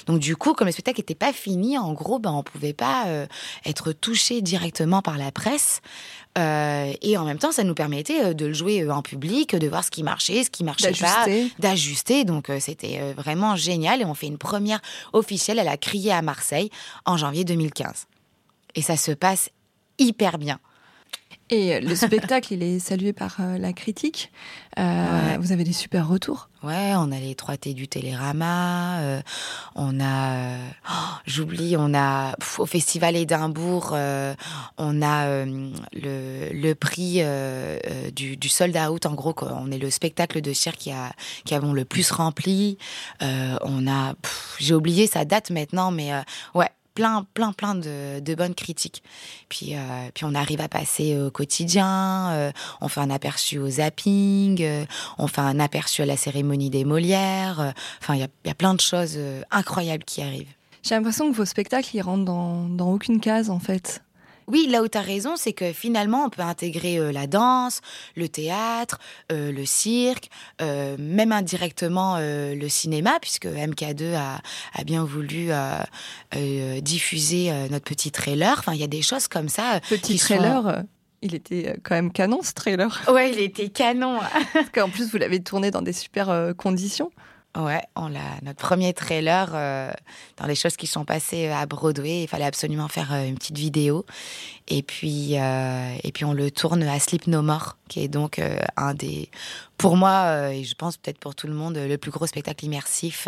[0.06, 3.06] Donc du coup, comme le spectacle n'était pas fini, en gros, ben, on pouvait pas
[3.08, 3.26] euh,
[3.66, 5.80] être touché directement par la presse.
[6.38, 9.84] Euh, et en même temps, ça nous permettait de le jouer en public, de voir
[9.84, 11.26] ce qui marchait, ce qui marchait pas,
[11.60, 12.26] d'ajuster.
[12.26, 14.02] Donc c'était vraiment génial.
[14.02, 14.82] Et on fait une première
[15.14, 16.70] officielle, elle a crié à Marseille
[17.06, 18.08] en janvier 2015.
[18.76, 19.50] Et ça se passe
[19.98, 20.60] hyper bien.
[21.50, 24.32] Et le spectacle, il est salué par euh, la critique.
[24.78, 26.50] Euh, vous avez des super retours.
[26.62, 29.00] Ouais, on a les 3T du Télérama.
[29.00, 29.22] Euh,
[29.76, 30.58] on a,
[30.90, 33.96] oh, j'oublie, on a au Festival Édimbourg,
[34.78, 37.22] on a le, le, prix
[38.14, 39.06] du, du sold out.
[39.06, 41.14] En gros, on est le spectacle de cirque qui a
[41.46, 42.78] qui avons le plus rempli.
[43.22, 44.16] on a,
[44.60, 46.12] j'ai oublié sa date maintenant, mais
[46.56, 49.04] ouais, plein, plein, plein de, de bonnes critiques.
[49.50, 49.80] Puis, euh,
[50.16, 54.84] puis on arrive à passer au quotidien, euh, on fait un aperçu au zapping, euh,
[55.20, 57.72] on fait un aperçu à la cérémonie des Molières.
[58.02, 59.20] Enfin, il y a, y a, plein de choses
[59.52, 60.50] incroyables qui arrivent.
[60.82, 64.02] J'ai l'impression que vos spectacles, ils rentrent dans, dans aucune case, en fait.
[64.48, 67.82] Oui, là où tu as raison, c'est que finalement, on peut intégrer euh, la danse,
[68.16, 68.98] le théâtre,
[69.30, 70.30] euh, le cirque,
[70.62, 74.42] euh, même indirectement le cinéma, puisque MK2 a,
[74.74, 75.50] a bien voulu
[76.82, 78.56] diffuser notre petit trailer.
[78.60, 79.80] Enfin, il y a des choses comme ça.
[79.90, 80.84] Petit trailer
[81.22, 83.04] Il était quand même canon ce trailer.
[83.12, 84.20] Ouais, il était canon.
[84.54, 87.12] Parce qu'en plus, vous l'avez tourné dans des super conditions.
[87.58, 88.20] Ouais, on l'a.
[88.44, 89.92] Notre premier trailer euh,
[90.38, 93.58] dans les choses qui sont passées à Broadway, il fallait absolument faire euh, une petite
[93.58, 94.06] vidéo.
[94.68, 98.42] Et puis, euh, et puis on le tourne à Sleep No More, qui est donc
[98.76, 99.30] un des,
[99.78, 103.28] pour moi et je pense peut-être pour tout le monde, le plus gros spectacle immersif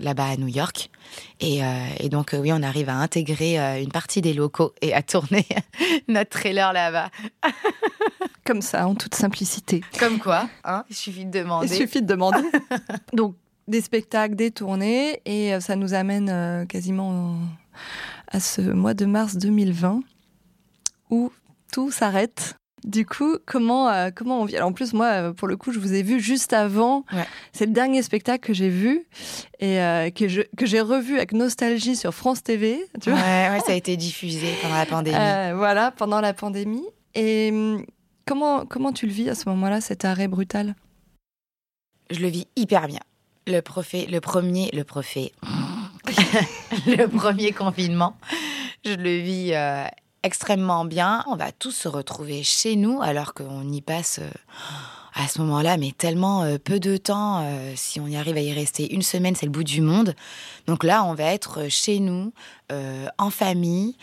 [0.00, 0.90] là-bas à New York.
[1.40, 1.60] Et,
[2.00, 5.46] et donc oui, on arrive à intégrer une partie des locaux et à tourner
[6.08, 7.10] notre trailer là-bas.
[8.44, 9.82] Comme ça, en toute simplicité.
[9.98, 11.66] Comme quoi, hein il suffit de demander.
[11.66, 12.42] Il suffit de demander.
[13.12, 17.38] Donc, des spectacles, des tournées, et euh, ça nous amène euh, quasiment
[18.28, 20.00] à ce mois de mars 2020
[21.10, 21.32] où
[21.72, 22.57] tout s'arrête.
[22.84, 24.56] Du coup, comment, euh, comment on vit?
[24.56, 27.04] Alors, en plus, moi, pour le coup, je vous ai vu juste avant.
[27.52, 29.04] C'est le dernier spectacle que j'ai vu
[29.60, 29.76] et
[30.14, 32.80] que, je, que j'ai revu avec nostalgie sur France TV.
[33.00, 35.16] Tu vois ouais, ça a été diffusé pendant la pandémie.
[35.56, 36.86] voilà, pendant la pandémie.
[37.14, 37.84] Et hum,
[38.28, 40.74] Comment, comment tu le vis à ce moment-là, cet arrêt brutal?
[42.10, 43.00] Je le vis hyper bien.
[43.46, 45.32] Le, profé, le premier, le profé,
[46.86, 48.18] le premier confinement,
[48.84, 49.86] je le vis euh,
[50.22, 51.24] extrêmement bien.
[51.26, 54.20] On va tous se retrouver chez nous alors qu'on y passe.
[54.20, 54.30] Euh,
[55.14, 57.44] à ce moment-là, mais tellement peu de temps.
[57.74, 60.14] si on y arrive à y rester une semaine, c'est le bout du monde.
[60.68, 62.32] Donc là, on va être chez nous,
[62.70, 63.96] en famille.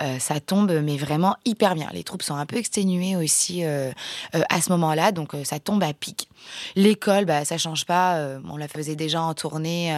[0.00, 1.88] Euh, ça tombe, mais vraiment hyper bien.
[1.92, 3.90] Les troupes sont un peu exténuées aussi euh,
[4.34, 6.28] euh, à ce moment-là, donc ça tombe à pic.
[6.76, 8.38] L'école, bah, ça change pas.
[8.48, 9.92] on la faisait déjà en tournée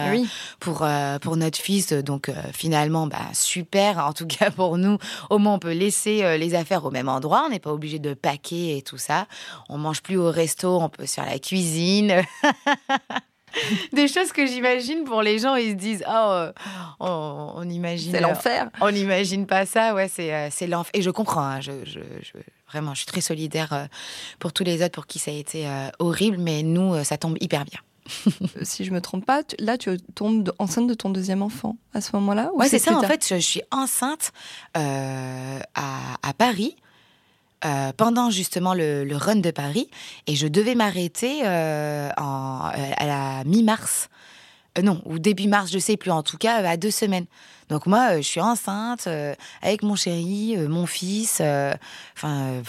[0.59, 0.85] pour,
[1.21, 3.99] pour notre fils, donc finalement, bah, super.
[3.99, 4.97] En tout cas pour nous,
[5.29, 7.43] au moins on peut laisser les affaires au même endroit.
[7.45, 9.27] On n'est pas obligé de paquer et tout ça.
[9.69, 12.23] On mange plus au resto, on peut se faire la cuisine.
[13.93, 16.51] des choses que j'imagine pour les gens, ils se disent oh, euh,
[16.99, 18.11] on, imagine.
[18.11, 18.69] C'est l'enfer.
[18.81, 20.91] On n'imagine pas ça, ouais, c'est euh, c'est l'enfer.
[20.93, 21.71] Et je comprends, hein, je,
[22.69, 23.85] vraiment, je suis très solidaire euh,
[24.39, 25.67] pour tous les autres pour qui ça a été
[25.99, 27.79] horrible, mais nous, ça tombe hyper bien.
[28.63, 32.15] si je me trompe pas, là tu tombes enceinte de ton deuxième enfant à ce
[32.15, 32.97] moment-là Ouais, c'est ça.
[32.97, 34.31] En fait, je, suis enceinte
[34.73, 35.59] à,
[36.23, 36.75] à Paris.
[37.63, 39.87] Euh, pendant justement le, run de Paris
[40.25, 44.09] et je devais m'arrêter euh, à la mi-mars.
[44.79, 47.27] Euh, non, ou début mars, je sais plus, en tout cas à deux semaines.
[47.69, 49.07] Donc moi, je suis enceinte
[49.61, 51.41] avec mon chéri, mon fils,
[52.17, 52.61] enfin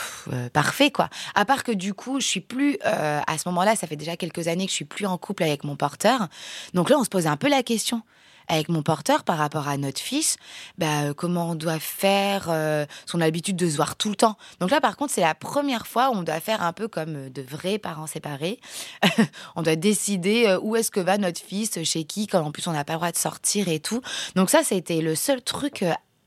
[0.53, 1.09] parfait quoi.
[1.35, 4.47] À part que du coup, je suis plus à ce moment-là, ça fait déjà quelques
[4.47, 6.29] années que je suis plus en couple avec mon porteur.
[6.75, 8.03] Donc là, on se pose un peu la question
[8.49, 10.37] avec mon porteur par rapport à notre fils,
[10.79, 14.37] bah, euh, comment on doit faire, euh, son habitude de se voir tout le temps.
[14.61, 17.17] Donc là, par contre, c'est la première fois où on doit faire un peu comme
[17.17, 18.61] euh, de vrais parents séparés.
[19.57, 22.73] on doit décider où est-ce que va notre fils, chez qui, quand en plus on
[22.73, 24.01] n'a pas le droit de sortir et tout.
[24.37, 25.85] Donc ça, c'était le seul truc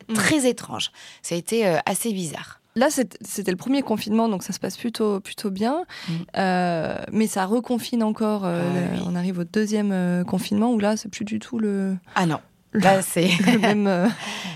[0.08, 0.14] mmh.
[0.14, 0.92] très étrange.
[1.22, 2.60] Ça a été assez bizarre.
[2.78, 5.86] Là, c'était le premier confinement, donc ça se passe plutôt, plutôt bien.
[6.10, 6.14] Mm.
[6.38, 8.44] Euh, mais ça reconfine encore.
[8.44, 8.62] Euh,
[8.98, 11.96] ah on arrive au deuxième euh, confinement où là, c'est plus du tout le.
[12.16, 12.40] Ah non.
[12.74, 13.30] Là, c'est
[13.62, 13.86] même,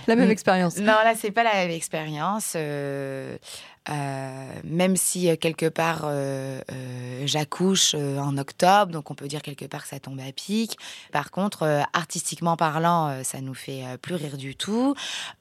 [0.08, 0.78] la même expérience.
[0.78, 2.58] Non, là, c'est pas la même expérience.
[3.90, 6.62] Euh, même si euh, quelque part euh,
[7.26, 10.78] j'accouche en octobre, donc on peut dire quelque part que ça tombe à pic.
[11.12, 14.96] Par contre, artistiquement parlant, ça nous fait plus rire du tout.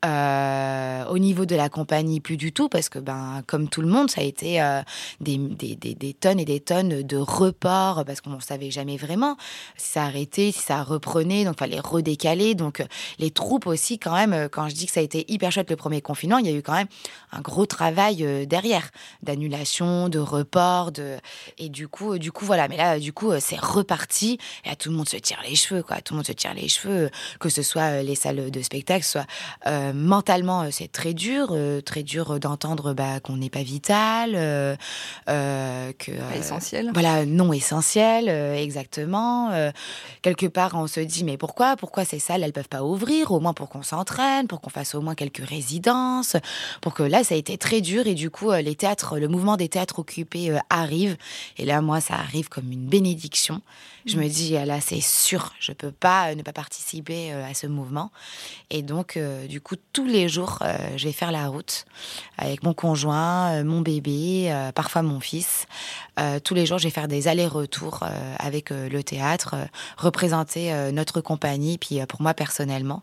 [0.05, 4.11] au niveau de la compagnie, plus du tout, parce que ben comme tout le monde,
[4.11, 4.61] ça a été
[5.21, 9.37] des, tonnes et des tonnes de reports, parce qu'on ne savait jamais vraiment
[9.77, 12.55] si ça arrêtait, si ça reprenait, donc fallait redécaler.
[12.55, 12.85] Donc
[13.19, 15.77] les troupes aussi, quand même, quand je dis que ça a été hyper chouette le
[15.77, 16.89] premier confinement, il y a eu quand même
[17.33, 18.91] un gros travail derrière,
[19.23, 21.19] d'annulation, de report, de
[21.59, 22.69] et du coup, euh, du coup voilà.
[22.69, 24.39] Mais là, du coup, euh, c'est reparti.
[24.65, 26.01] Et là, tout le monde se tire les cheveux, quoi.
[26.01, 29.05] Tout le monde se tire les cheveux, que ce soit euh, les salles de spectacle,
[29.05, 29.27] soit
[29.95, 34.33] mentalement, c'est très dur, très dur d'entendre bah, qu'on n'est pas vital,
[35.27, 36.91] que essentiel.
[36.93, 39.51] Voilà, non essentiel, exactement.
[40.23, 43.41] quelque part, on se dit mais pourquoi, pourquoi ces salles, elles peuvent pas ouvrir, au
[43.41, 46.37] moins pour qu'on s'entraîne, pour qu'on fasse au moins quelques résidences,
[46.81, 49.29] pour que là, ça a été très dur et du coup, euh, les théâtres, le
[49.29, 51.17] mouvement des théâtres occupés euh, arrive.
[51.57, 53.63] Et là, moi, ça arrive comme une bénédiction.
[54.09, 57.55] Je me dis, ah là, c'est sûr, je peux pas euh, ne pas participer à
[57.55, 58.11] ce mouvement.
[58.71, 59.19] Et donc,
[59.49, 60.59] du coup, tous les jours,
[60.97, 61.85] je vais faire la route
[62.37, 65.67] avec mon conjoint, mon bébé, parfois mon fils.
[66.45, 68.05] tous les jours, je vais faire des allers-retours
[68.39, 69.55] avec le théâtre,
[69.97, 73.03] représenter notre compagnie, puis pour moi personnellement.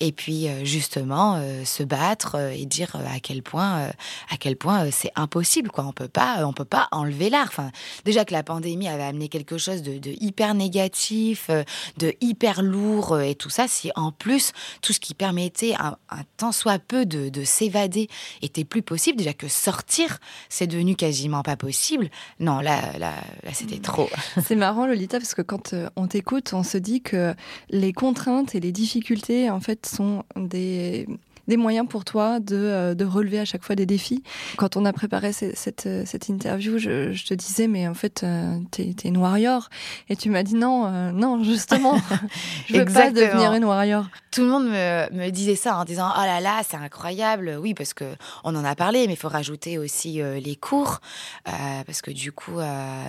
[0.00, 3.88] Et puis, justement, se battre et dire à quel point,
[4.30, 5.84] à quel point c'est impossible, quoi.
[5.84, 7.48] On peut pas, on peut pas enlever l'art.
[7.48, 7.70] Enfin,
[8.04, 11.62] déjà que la pandémie avait amené quelque chose de, hyper négatif, euh,
[11.98, 14.52] de hyper lourd euh, et tout ça, si en plus
[14.82, 18.08] tout ce qui permettait un, un tant soit peu de, s'évader
[18.42, 22.10] était plus possible, déjà que sortir, c'est devenu quasiment pas possible.
[22.40, 23.82] Non, là, là, là c'était mm.
[23.82, 24.10] trop.
[24.44, 27.34] C'est marrant, Lolita, parce que quand euh, on t'écoute, on se dit que
[27.70, 31.06] les contraintes et les difficultés, en fait, sont des
[31.48, 34.22] des moyens pour toi de, euh, de, relever à chaque fois des défis.
[34.56, 38.22] Quand on a préparé cette, euh, cette, interview, je, je, te disais, mais en fait,
[38.22, 39.68] euh, t'es es une warrior.
[40.08, 41.98] Et tu m'as dit non, non, justement,
[42.66, 44.08] je veux pas devenir une warrior.
[44.32, 47.56] Tout le monde me, me disait ça en disant, oh là là, c'est incroyable.
[47.60, 48.04] Oui, parce que
[48.44, 51.00] on en a parlé, mais il faut rajouter aussi les cours,
[51.44, 52.58] parce que du coup,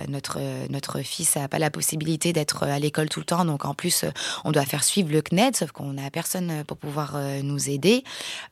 [0.08, 0.38] notre,
[0.70, 3.44] notre fils n'a pas la possibilité d'être à l'école tout le temps.
[3.44, 4.04] Donc en plus,
[4.44, 8.04] on doit faire suivre le CNED, sauf qu'on n'a personne pour pouvoir nous aider.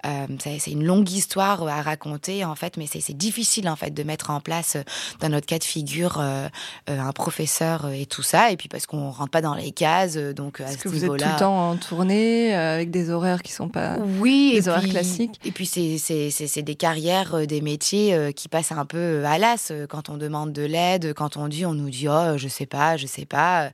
[0.07, 4.03] Euh, c'est une longue histoire à raconter en fait, mais c'est difficile en fait de
[4.03, 4.83] mettre en place euh,
[5.21, 6.49] dans notre cas de figure euh,
[6.89, 8.51] un professeur et tout ça.
[8.51, 10.99] Et puis parce qu'on rentre pas dans les cases, donc à ce niveau-là.
[10.99, 14.69] Vous êtes tout le temps en tournée avec des horaires qui sont pas oui, des
[14.69, 15.41] horaires classiques.
[15.45, 20.17] Et puis c'est des carrières, des métiers qui passent un peu à l'as quand on
[20.17, 23.27] demande de l'aide, quand on dit, on nous dit oh je sais pas, je sais
[23.27, 23.71] pas.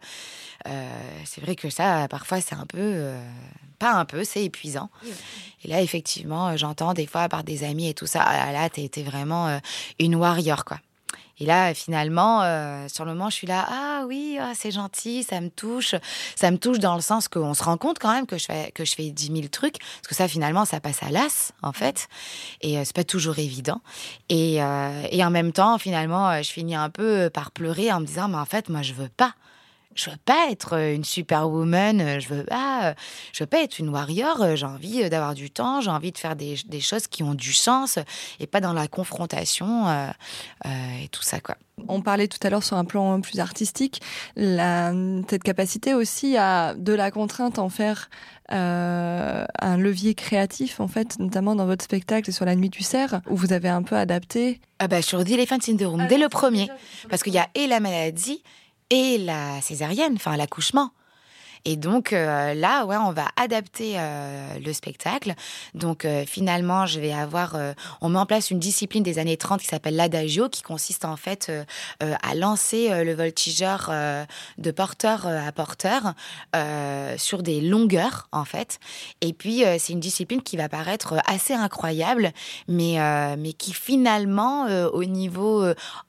[1.25, 3.13] c'est vrai que ça parfois c'est un peu
[3.79, 4.91] pas un peu, c'est épuisant.
[5.65, 8.69] Et là, effectivement, euh, j'entends des fois par des amis et tout ça, ah là,
[8.69, 9.59] t'es vraiment euh,
[9.99, 10.79] une warrior, quoi.
[11.41, 15.23] Et là, finalement, euh, sur le moment, je suis là, ah oui, ah, c'est gentil,
[15.23, 15.95] ça me touche.
[16.37, 18.73] Ça me touche dans le sens qu'on se rend compte quand même que je fais,
[18.73, 21.73] que je fais 10 000 trucs, parce que ça, finalement, ça passe à l'as, en
[21.73, 22.09] fait.
[22.61, 23.81] Et euh, c'est pas toujours évident.
[24.29, 28.07] Et, euh, et en même temps, finalement, je finis un peu par pleurer en me
[28.07, 29.35] disant, mais en fait, moi, je veux pas
[29.95, 32.95] je veux pas être euh, une superwoman, euh, je veux pas, euh,
[33.33, 34.57] je veux pas être une warrior.
[34.57, 37.53] J'ai envie d'avoir du temps, j'ai envie de faire des, des, choses qui ont du
[37.53, 37.99] sens
[38.39, 39.87] et pas dans la confrontation
[40.65, 41.57] et tout ça quoi.
[41.87, 44.01] On parlait tout à l'heure sur un plan plus artistique,
[44.37, 44.93] la,
[45.29, 48.09] cette capacité aussi à de la contrainte en faire
[48.51, 53.21] euh, un levier créatif en fait, notamment dans votre spectacle sur la nuit du cerf,
[53.29, 54.61] où vous avez un peu adapté.
[54.79, 56.69] Ah bah sur The Elephant Syndrome, dès le premier,
[57.11, 58.43] parce qu'il y a et la maladie
[58.91, 60.91] et la césarienne, enfin l'accouchement.
[61.65, 65.35] Et donc euh, là, ouais, on va adapter euh, le spectacle.
[65.75, 67.57] Donc euh, finalement, je vais avoir,
[68.01, 71.17] on met en place une discipline des années 30 qui s'appelle l'adagio, qui consiste en
[71.17, 71.51] fait
[72.01, 73.91] à lancer le voltigeur
[74.59, 76.15] de porteur à porteur
[77.17, 78.79] sur des longueurs en fait.
[79.21, 82.33] Et puis c'est une discipline qui va paraître assez incroyable,
[82.69, 82.97] mais
[83.37, 85.65] mais qui finalement au niveau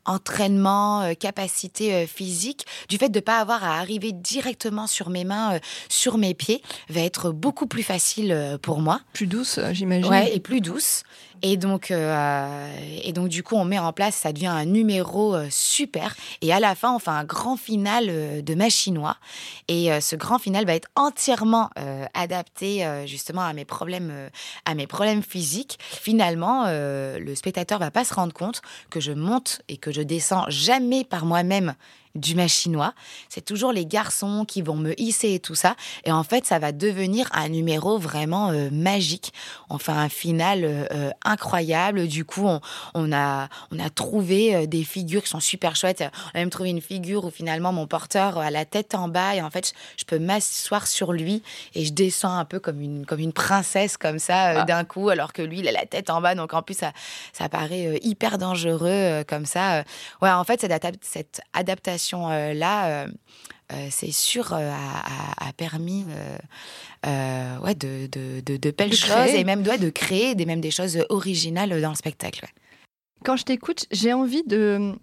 [0.06, 5.39] entraînement, capacité physique, du fait de ne pas avoir à arriver directement sur mes mains
[5.54, 5.60] euh,
[5.90, 9.02] sur mes pieds va être beaucoup plus facile euh, pour moi.
[9.14, 10.10] Plus douce, j'imagine.
[10.10, 11.04] Ouais, et plus douce.
[11.42, 16.16] Et donc, et donc, du coup, on met en place, ça devient un numéro super.
[16.42, 19.18] Et à la fin, on fait un grand final de machinois.
[19.68, 21.70] Et ce grand final va être entièrement
[22.14, 24.30] adapté justement à mes problèmes,
[24.66, 25.78] à mes problèmes physiques.
[25.82, 30.46] Finalement, le spectateur va pas se rendre compte que je monte et que je descends
[30.50, 31.76] jamais par moi-même
[32.16, 32.94] du machinois.
[33.30, 35.76] C'est toujours les garçons qui vont me hisser et tout ça.
[36.06, 39.34] Et en fait, ça va devenir un numéro vraiment euh, magique.
[39.70, 42.08] On fait un final euh, euh, incroyable.
[42.08, 42.48] Du coup,
[42.94, 46.04] on, a, on a trouvé des figures qui sont super chouettes.
[46.34, 49.36] On a même trouvé une figure où finalement mon porteur a la tête en bas
[49.36, 51.44] et en fait, je peux m'asseoir sur lui
[51.76, 54.66] et je descends un peu comme une, comme une princesse comme ça ah.
[54.66, 56.36] d'un coup, alors que lui, il a la tête en bas.
[56.36, 56.92] Donc en plus, ça,
[57.34, 59.84] ça paraît hyper dangereux comme ça.
[60.22, 62.30] Ouais, en fait, cette, cette adaptation
[63.72, 66.06] euh, là, euh, euh, c'est sûr, a, permis
[67.06, 71.90] ouais, de, de, belles choses et même de créer des, même des choses originales dans
[71.90, 72.48] le spectacle.
[73.24, 74.94] Quand je t'écoute, j'ai envie de,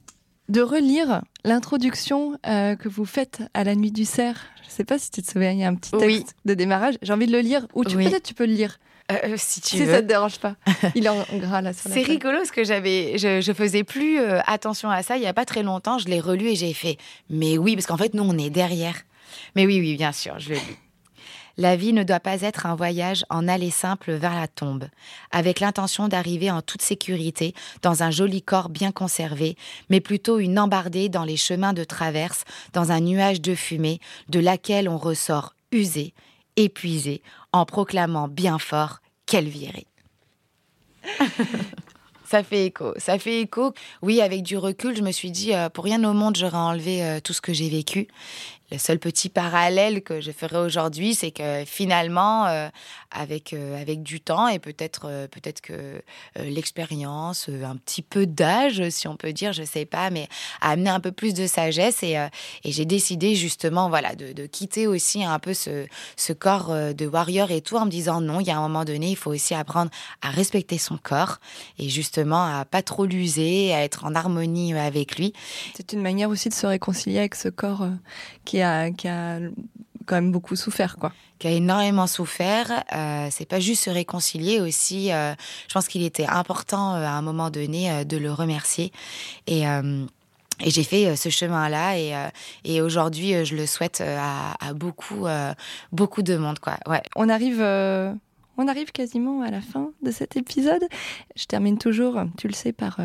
[0.48, 4.46] de relire l'introduction que vous faites à la Nuit du Cerf.
[4.62, 6.54] Je ne sais pas si tu te souviens, il y a un petit texte de
[6.54, 6.96] démarrage.
[7.02, 7.66] J'ai envie de le lire.
[7.74, 8.78] Ou peut-être tu peux le lire.
[9.12, 10.56] Euh, euh, si tu si ça te dérange pas.
[10.94, 14.40] Il est en gras là C'est rigolo parce que j'avais, je, je, faisais plus euh,
[14.46, 15.98] attention à ça il y a pas très longtemps.
[15.98, 16.96] Je l'ai relu et j'ai fait.
[17.30, 18.96] Mais oui, parce qu'en fait nous on est derrière.
[19.54, 20.78] Mais oui, oui, bien sûr, je le lis.
[21.58, 24.88] La vie ne doit pas être un voyage en aller simple vers la tombe,
[25.30, 29.56] avec l'intention d'arriver en toute sécurité dans un joli corps bien conservé,
[29.88, 32.44] mais plutôt une embardée dans les chemins de traverse,
[32.74, 36.12] dans un nuage de fumée, de laquelle on ressort usé,
[36.56, 39.86] épuisé, en proclamant bien fort qu'elle virait.
[42.24, 43.72] ça fait écho, ça fait écho.
[44.02, 47.04] Oui, avec du recul, je me suis dit, euh, pour rien au monde, j'aurais enlevé
[47.04, 48.08] euh, tout ce que j'ai vécu.
[48.72, 52.68] Le seul petit parallèle que je ferai aujourd'hui, c'est que finalement, euh,
[53.12, 56.02] avec, euh, avec du temps et peut-être euh, peut-être que
[56.36, 60.28] l'expérience, un petit peu d'âge, si on peut dire, je sais pas, mais
[60.60, 62.14] a amené un peu plus de sagesse et,
[62.64, 65.86] et j'ai décidé justement voilà, de, de, quitter aussi un peu ce,
[66.16, 68.84] ce corps de warrior et tout en me disant non, il y a un moment
[68.84, 69.90] donné, il faut aussi apprendre
[70.22, 71.38] à respecter son corps
[71.78, 75.32] et justement à pas trop l'user, à être en harmonie avec lui.
[75.74, 77.86] C'est une manière aussi de se réconcilier avec ce corps
[78.44, 79.38] qui qui a, qui a
[80.06, 81.12] quand même beaucoup souffert, quoi.
[81.38, 82.84] Qui a énormément souffert.
[82.94, 85.12] Euh, c'est pas juste se réconcilier aussi.
[85.12, 85.34] Euh,
[85.68, 88.92] je pense qu'il était important euh, à un moment donné euh, de le remercier.
[89.46, 89.64] Et
[90.60, 92.14] et j'ai fait ce chemin-là et,
[92.64, 95.26] et aujourd'hui, je le souhaite à, à beaucoup,
[95.92, 96.58] beaucoup de monde.
[96.60, 96.78] Quoi.
[96.86, 97.02] Ouais.
[97.14, 100.82] On arrive on arrive quasiment à la fin de cet épisode.
[101.36, 103.00] Je termine toujours, tu le sais, par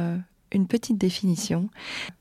[0.53, 1.69] une petite définition.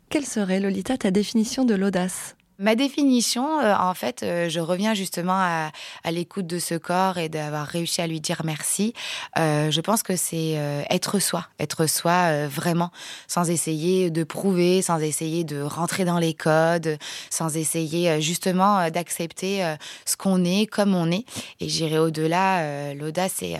[0.08, 2.34] Quelle serait, Lolita, ta définition de l'audace?
[2.60, 5.70] Ma définition, euh, en fait, euh, je reviens justement à,
[6.10, 8.92] l'écoute de ce corps et d'avoir réussi à lui dire merci.
[9.38, 10.58] Euh, je pense que c'est
[10.90, 12.90] être soi, être soi vraiment,
[13.28, 16.98] sans essayer de prouver, sans essayer de rentrer dans les codes,
[17.30, 21.24] sans essayer justement d'accepter ce qu'on est comme on est.
[21.60, 22.92] Et j'irai au-delà.
[22.94, 23.56] L'audace, c'est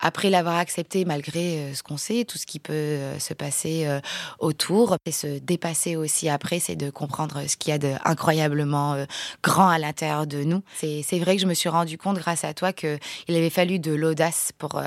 [0.00, 3.86] après l'avoir accepté malgré euh, ce qu'on sait, tout ce qui peut euh, se passer
[3.86, 4.00] euh,
[4.38, 8.96] autour, et se dépasser aussi après, c'est de comprendre ce qu'il y a d'incroyablement
[9.42, 10.62] grand à l'intérieur de nous.
[10.74, 13.92] C'est vrai que je me suis rendu compte grâce à toi qu'il avait fallu de
[13.92, 14.82] l'audace pour,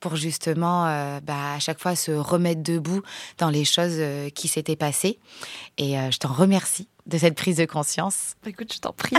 [0.00, 0.84] pour justement
[1.22, 3.02] bah, à chaque fois se remettre debout
[3.38, 3.98] dans les choses
[4.34, 5.18] qui s'étaient passées.
[5.78, 8.34] Et je t'en remercie de cette prise de conscience.
[8.42, 9.16] Bah, écoute, je t'en prie.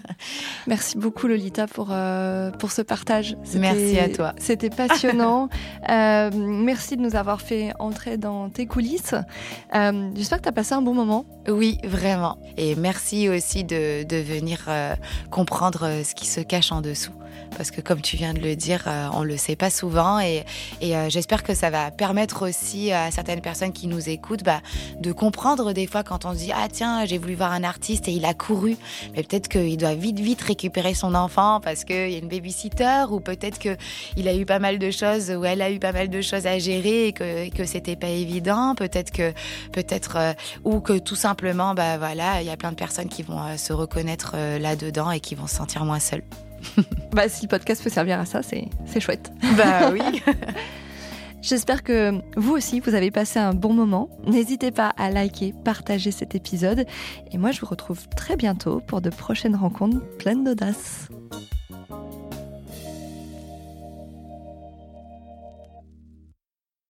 [0.66, 3.36] merci beaucoup Lolita pour, euh, pour ce partage.
[3.54, 4.32] Merci à toi.
[4.38, 5.48] C'était passionnant.
[5.88, 9.14] euh, merci de nous avoir fait entrer dans tes coulisses.
[9.74, 11.26] Euh, J'espère que tu as passé un bon moment.
[11.48, 12.38] Oui, vraiment.
[12.56, 14.94] Et merci aussi de, de venir euh,
[15.30, 17.12] comprendre ce qui se cache en dessous
[17.56, 20.44] parce que comme tu viens de le dire, euh, on le sait pas souvent et,
[20.82, 24.60] euh, j'espère que ça va permettre aussi à certaines personnes qui nous écoutent bah,
[25.00, 28.08] de comprendre des fois quand on se dit ah tiens j'ai voulu voir un artiste
[28.08, 28.76] et il a couru,
[29.14, 33.04] mais peut-être qu'il doit vite vite récupérer son enfant parce qu'il y a une babysitter
[33.10, 36.08] ou peut-être qu'il a eu pas mal de choses ou elle a eu pas mal
[36.08, 39.32] de choses à gérer et que, que c'était pas évident, peut-être que
[40.16, 40.32] euh,
[40.64, 43.56] ou que tout simplement bah voilà il y a plein de personnes qui vont euh,
[43.56, 46.24] se reconnaître euh, là-dedans et qui vont se sentir moins seules.
[47.12, 48.68] bah, si le podcast peut servir à ça, c'est
[49.00, 49.32] chouette.
[49.56, 50.22] Bah oui.
[51.42, 54.08] J'espère que vous aussi, vous avez passé un bon moment.
[54.26, 56.86] N'hésitez pas à liker, partager cet épisode.
[57.30, 61.08] Et moi, je vous retrouve très bientôt pour de prochaines rencontres pleines d'audace.